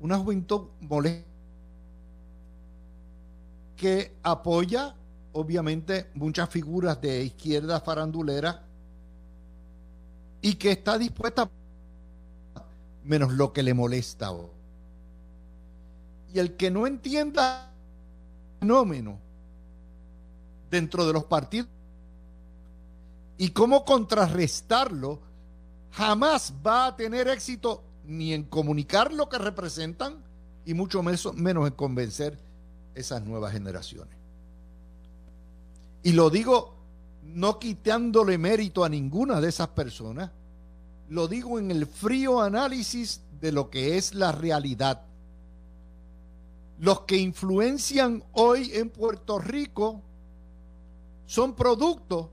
Una 0.01 0.17
juventud 0.17 0.67
molesta 0.81 1.25
que 3.77 4.11
apoya, 4.23 4.93
obviamente, 5.31 6.09
muchas 6.15 6.49
figuras 6.49 6.99
de 6.99 7.23
izquierda 7.23 7.79
farandulera 7.79 8.61
y 10.41 10.55
que 10.55 10.71
está 10.71 10.97
dispuesta 10.97 11.49
menos 13.05 13.31
lo 13.31 13.53
que 13.53 13.63
le 13.63 13.73
molesta. 13.73 14.31
Y 16.33 16.39
el 16.39 16.57
que 16.57 16.69
no 16.69 16.85
entienda 16.87 17.71
el 18.55 18.67
fenómeno 18.67 19.17
dentro 20.69 21.07
de 21.07 21.13
los 21.13 21.23
partidos 21.23 21.69
y 23.41 23.49
cómo 23.49 23.85
contrarrestarlo, 23.85 25.19
jamás 25.89 26.53
va 26.63 26.85
a 26.85 26.95
tener 26.95 27.27
éxito 27.27 27.83
ni 28.05 28.35
en 28.35 28.43
comunicar 28.43 29.11
lo 29.11 29.29
que 29.29 29.39
representan 29.39 30.23
y 30.63 30.75
mucho 30.75 31.01
menos 31.01 31.67
en 31.67 31.73
convencer 31.73 32.37
esas 32.93 33.23
nuevas 33.23 33.51
generaciones. 33.51 34.15
Y 36.03 36.11
lo 36.11 36.29
digo 36.29 36.75
no 37.23 37.57
quitándole 37.57 38.37
mérito 38.37 38.83
a 38.83 38.89
ninguna 38.89 39.41
de 39.41 39.49
esas 39.49 39.69
personas, 39.69 40.29
lo 41.09 41.27
digo 41.27 41.57
en 41.57 41.71
el 41.71 41.87
frío 41.87 42.41
análisis 42.41 43.21
de 43.39 43.51
lo 43.51 43.71
que 43.71 43.97
es 43.97 44.13
la 44.13 44.31
realidad. 44.31 45.01
Los 46.77 47.01
que 47.05 47.17
influencian 47.17 48.23
hoy 48.33 48.69
en 48.75 48.91
Puerto 48.91 49.39
Rico 49.39 49.99
son 51.25 51.55
producto 51.55 52.29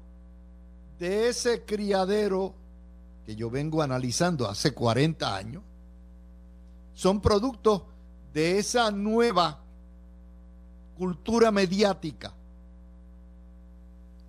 de 0.99 1.29
ese 1.29 1.65
criadero 1.65 2.55
que 3.25 3.37
yo 3.37 3.51
vengo 3.51 3.83
analizando 3.83 4.49
hace 4.49 4.73
40 4.73 5.37
años. 5.37 5.63
Son 6.95 7.21
producto 7.21 7.87
de 8.33 8.59
esa 8.59 8.91
nueva 8.91 9.61
cultura 10.97 11.51
mediática 11.51 12.33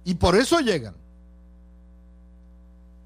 y 0.03 0.15
por 0.15 0.36
eso 0.36 0.60
llegan. 0.60 0.95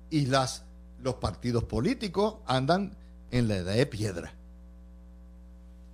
Y 0.09 0.25
las, 0.27 0.63
los 1.01 1.15
partidos 1.15 1.63
políticos 1.63 2.35
andan 2.45 2.95
en 3.31 3.47
la 3.47 3.57
edad 3.57 3.73
de 3.73 3.85
piedra. 3.85 4.33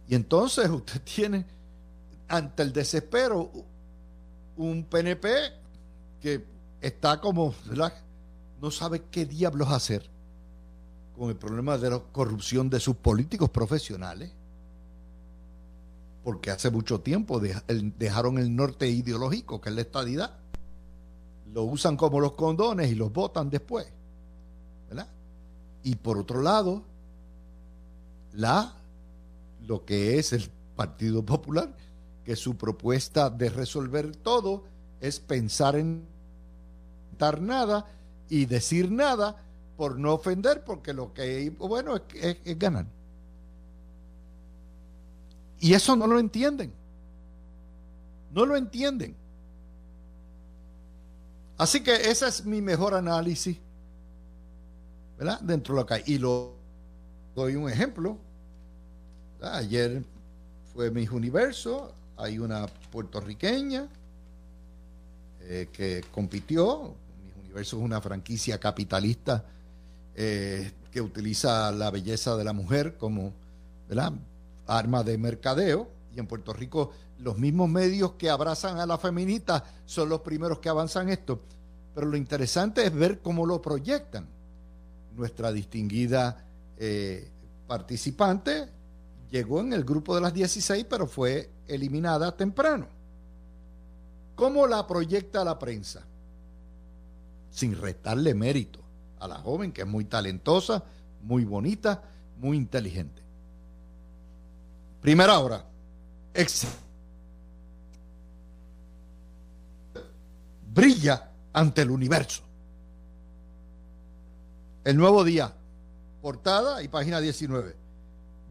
Y 0.07 0.15
entonces 0.15 0.69
usted 0.69 1.01
tiene, 1.01 1.45
ante 2.27 2.63
el 2.63 2.73
desespero, 2.73 3.51
un 4.57 4.83
PNP 4.83 5.29
que 6.21 6.45
está 6.81 7.19
como, 7.19 7.53
no 8.61 8.71
sabe 8.71 9.03
qué 9.11 9.25
diablos 9.25 9.69
hacer 9.69 10.09
con 11.17 11.29
el 11.29 11.35
problema 11.35 11.77
de 11.77 11.89
la 11.89 11.99
corrupción 11.99 12.69
de 12.69 12.79
sus 12.79 12.95
políticos 12.95 13.49
profesionales, 13.49 14.31
porque 16.23 16.51
hace 16.51 16.69
mucho 16.69 17.01
tiempo 17.01 17.39
dejaron 17.39 18.37
el 18.37 18.55
norte 18.55 18.89
ideológico, 18.89 19.59
que 19.59 19.69
es 19.69 19.75
la 19.75 19.81
estadidad, 19.81 20.37
lo 21.53 21.63
usan 21.63 21.97
como 21.97 22.19
los 22.19 22.33
condones 22.33 22.91
y 22.91 22.95
los 22.95 23.11
votan 23.11 23.49
después. 23.49 23.87
¿verdad? 24.87 25.07
Y 25.83 25.95
por 25.95 26.17
otro 26.17 26.41
lado, 26.41 26.83
la, 28.33 28.75
lo 29.65 29.83
que 29.85 30.19
es 30.19 30.33
el 30.33 30.49
Partido 30.75 31.25
Popular, 31.25 31.75
que 32.23 32.35
su 32.35 32.55
propuesta 32.55 33.29
de 33.29 33.49
resolver 33.49 34.15
todo 34.15 34.63
es 35.01 35.19
pensar 35.19 35.75
en 35.75 36.07
nada 37.41 37.85
y 38.29 38.45
decir 38.45 38.91
nada 38.91 39.35
por 39.77 39.97
no 39.97 40.13
ofender, 40.13 40.63
porque 40.63 40.93
lo 40.93 41.13
que 41.13 41.49
bueno 41.51 41.95
es, 41.95 42.37
es 42.43 42.59
ganar. 42.59 42.85
Y 45.59 45.73
eso 45.73 45.95
no 45.95 46.07
lo 46.07 46.19
entienden. 46.19 46.71
No 48.31 48.45
lo 48.45 48.55
entienden. 48.55 49.15
Así 51.57 51.81
que 51.83 51.93
ese 51.93 52.27
es 52.27 52.45
mi 52.45 52.61
mejor 52.61 52.93
análisis, 52.93 53.57
¿verdad? 55.17 55.41
Dentro 55.41 55.75
de 55.75 55.81
lo 55.81 55.85
que. 55.85 56.03
Y 56.05 56.17
lo 56.17 56.53
doy 57.35 57.55
un 57.55 57.69
ejemplo. 57.69 58.17
Ayer 59.41 60.03
fue 60.73 60.91
Mis 60.91 61.09
Universo, 61.09 61.93
hay 62.15 62.39
una 62.39 62.67
puertorriqueña 62.91 63.87
eh, 65.41 65.67
que 65.71 66.03
compitió. 66.11 66.95
Universo 67.49 67.77
es 67.77 67.83
una 67.83 67.99
franquicia 67.99 68.59
capitalista 68.59 69.43
eh, 70.15 70.71
que 70.91 71.01
utiliza 71.01 71.71
la 71.71 71.89
belleza 71.89 72.37
de 72.37 72.43
la 72.43 72.53
mujer 72.53 72.95
como 72.97 73.33
arma 74.67 75.03
de 75.03 75.17
mercadeo. 75.17 75.89
Y 76.15 76.19
en 76.19 76.27
Puerto 76.27 76.53
Rico 76.53 76.91
los 77.17 77.37
mismos 77.37 77.67
medios 77.67 78.13
que 78.13 78.29
abrazan 78.29 78.79
a 78.79 78.85
la 78.85 78.97
feminista 78.97 79.63
son 79.85 80.09
los 80.09 80.21
primeros 80.21 80.59
que 80.59 80.69
avanzan 80.69 81.09
esto. 81.09 81.41
Pero 81.95 82.07
lo 82.07 82.17
interesante 82.17 82.85
es 82.85 82.93
ver 82.93 83.19
cómo 83.19 83.47
lo 83.47 83.61
proyectan. 83.61 84.27
Nuestra 85.15 85.51
distinguida 85.51 86.45
eh, 86.77 87.27
participante 87.67 88.69
llegó 89.31 89.61
en 89.61 89.73
el 89.73 89.83
grupo 89.83 90.13
de 90.13 90.21
las 90.21 90.33
16, 90.33 90.85
pero 90.87 91.07
fue 91.07 91.49
eliminada 91.67 92.35
temprano. 92.37 92.87
¿Cómo 94.35 94.67
la 94.67 94.85
proyecta 94.85 95.43
la 95.43 95.57
prensa? 95.57 96.05
Sin 97.49 97.79
restarle 97.79 98.33
mérito 98.33 98.79
a 99.19 99.27
la 99.27 99.35
joven, 99.35 99.71
que 99.71 99.81
es 99.81 99.87
muy 99.87 100.05
talentosa, 100.05 100.83
muy 101.21 101.45
bonita, 101.45 102.03
muy 102.37 102.57
inteligente. 102.57 103.21
Primera 105.01 105.39
hora. 105.39 105.65
Excelente 106.33 106.89
brilla 110.79 111.29
ante 111.53 111.81
el 111.81 111.91
universo. 111.91 112.43
El 114.83 114.97
nuevo 114.97 115.23
día, 115.23 115.53
portada 116.21 116.81
y 116.81 116.87
página 116.87 117.19
19. 117.19 117.75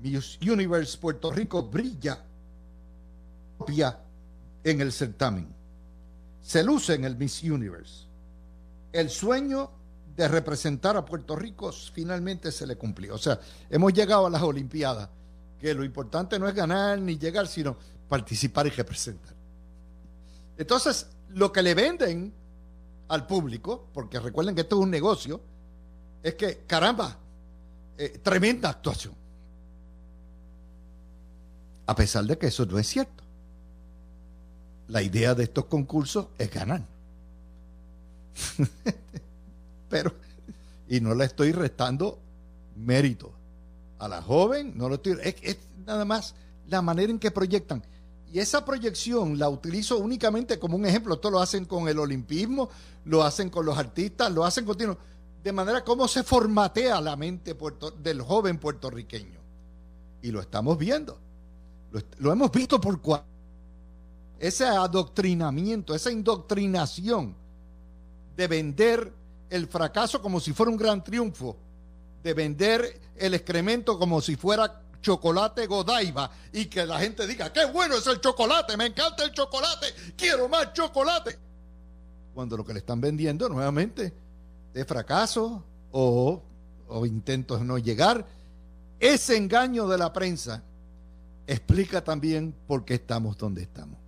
Miss 0.03 0.39
Universe 0.43 0.99
Puerto 0.99 1.33
Rico 1.33 1.63
brilla 1.63 2.23
en 4.63 4.81
el 4.81 4.93
certamen. 4.93 5.49
Se 6.43 6.63
luce 6.63 6.95
en 6.95 7.05
el 7.05 7.17
Miss 7.17 7.43
Universe. 7.43 8.08
El 8.93 9.11
sueño 9.11 9.71
de 10.17 10.27
representar 10.27 10.97
a 10.97 11.05
Puerto 11.05 11.37
Rico 11.37 11.71
finalmente 11.73 12.51
se 12.51 12.67
le 12.67 12.77
cumplió. 12.77 13.15
O 13.15 13.19
sea, 13.19 13.39
hemos 13.71 13.93
llegado 13.93 14.27
a 14.27 14.31
las 14.31 14.43
Olimpiadas, 14.43 15.09
que 15.61 15.73
lo 15.75 15.85
importante 15.85 16.39
no 16.39 16.49
es 16.49 16.55
ganar 16.55 16.99
ni 16.99 17.19
llegar, 17.19 17.47
sino 17.47 17.77
participar 18.09 18.67
y 18.67 18.71
representar. 18.71 19.35
Entonces, 20.57 21.07
lo 21.31 21.53
que 21.53 21.63
le 21.63 21.75
venden 21.75 22.33
al 23.09 23.27
público, 23.27 23.87
porque 23.93 24.19
recuerden 24.19 24.55
que 24.57 24.63
esto 24.63 24.77
es 24.77 24.83
un 24.83 24.91
negocio, 24.91 25.41
es 26.23 26.35
que, 26.35 26.65
caramba, 26.67 27.17
eh, 27.97 28.19
tremenda 28.23 28.71
actuación. 28.71 29.15
A 31.87 31.95
pesar 31.95 32.25
de 32.25 32.37
que 32.37 32.49
eso 32.49 32.67
no 32.67 32.79
es 32.79 32.87
cierto. 32.89 33.25
La 34.89 35.01
idea 35.01 35.35
de 35.35 35.45
estos 35.45 35.67
concursos 35.67 36.27
es 36.39 36.51
ganar. 36.51 36.83
Pero, 39.89 40.13
y 40.89 41.01
no 41.01 41.15
le 41.15 41.25
estoy 41.25 41.53
restando 41.53 42.19
mérito 42.77 43.33
a 43.99 44.09
la 44.09 44.23
joven, 44.23 44.77
no 44.77 44.89
lo 44.89 44.97
estoy, 44.97 45.19
es 45.23 45.59
nada 45.87 46.05
más 46.05 46.35
la 46.69 46.83
manera 46.83 47.11
en 47.11 47.19
que 47.19 47.31
proyectan. 47.31 47.83
Y 48.33 48.41
esa 48.41 48.65
proyección 48.65 49.39
la 49.39 49.49
utilizo 49.49 49.99
únicamente 49.99 50.59
como 50.59 50.77
un 50.77 50.85
ejemplo. 50.85 51.15
Esto 51.15 51.31
lo 51.31 51.41
hacen 51.41 51.65
con 51.65 51.89
el 51.89 51.99
olimpismo, 51.99 52.69
lo 53.05 53.25
hacen 53.25 53.49
con 53.49 53.65
los 53.65 53.79
artistas, 53.79 54.31
lo 54.33 54.45
hacen 54.45 54.67
continuo. 54.67 54.99
De 55.43 55.53
manera 55.53 55.83
como 55.83 56.07
se 56.09 56.23
formatea 56.23 57.01
la 57.01 57.17
mente 57.17 57.57
del 58.03 58.21
joven 58.21 58.59
puertorriqueño. 58.59 59.39
Y 60.21 60.31
lo 60.31 60.41
estamos 60.41 60.77
viendo. 60.77 61.19
Lo, 62.19 62.33
hemos 62.33 62.53
visto 62.53 62.79
por 62.81 63.01
cuál. 63.01 63.23
Ese 64.39 64.67
adoctrinamiento, 64.67 65.95
esa 65.95 66.11
indoctrinación 66.11 67.35
de 68.39 68.47
vender 68.47 69.13
el 69.51 69.67
fracaso 69.67 70.23
como 70.23 70.39
si 70.39 70.53
fuera 70.53 70.71
un 70.71 70.79
gran 70.79 71.03
triunfo, 71.03 71.57
de 72.23 72.35
vender 72.35 73.01
el 73.17 73.35
excremento 73.35 73.99
como 73.99 74.21
si 74.21 74.37
fuera 74.37 74.81
chocolate 75.03 75.67
Godiva 75.67 76.31
y 76.53 76.67
que 76.67 76.87
la 76.87 77.01
gente 77.01 77.27
diga, 77.27 77.53
qué 77.53 77.65
bueno 77.65 77.97
es 77.97 78.07
el 78.07 78.21
chocolate, 78.21 78.77
me 78.77 78.87
encanta 78.87 79.25
el 79.25 79.33
chocolate, 79.33 79.87
quiero 80.17 80.49
más 80.49 80.73
chocolate. 80.73 81.37
Cuando 82.33 82.57
lo 82.57 82.65
que 82.65 82.75
le 82.75 82.79
están 82.79 83.01
vendiendo 83.01 83.49
nuevamente 83.49 84.15
es 84.73 84.87
fracaso 84.87 85.65
o, 85.91 86.41
o 86.87 87.07
intentos 87.07 87.63
no 87.63 87.77
llegar, 87.77 88.25
ese 89.01 89.37
engaño 89.37 89.89
de 89.89 89.99
la 89.99 90.13
prensa 90.13 90.63
explica 91.45 92.05
también 92.05 92.55
por 92.69 92.85
qué 92.85 92.95
estamos 92.95 93.37
donde 93.37 93.63
estamos. 93.63 93.99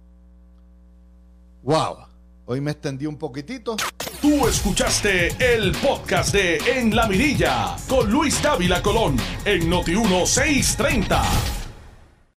¡Wow! 1.65 2.10
Hoy 2.51 2.61
me 2.61 2.73
extendí 2.73 3.07
un 3.07 3.17
poquitito. 3.17 3.77
Tú 4.21 4.49
escuchaste 4.49 5.29
el 5.39 5.71
podcast 5.71 6.35
de 6.35 6.57
En 6.57 6.97
la 6.97 7.07
Mirilla 7.07 7.77
con 7.89 8.11
Luis 8.11 8.43
Dávila 8.43 8.83
Colón 8.83 9.17
en 9.45 9.71
Noti 9.71 9.93
1630. 9.93 11.60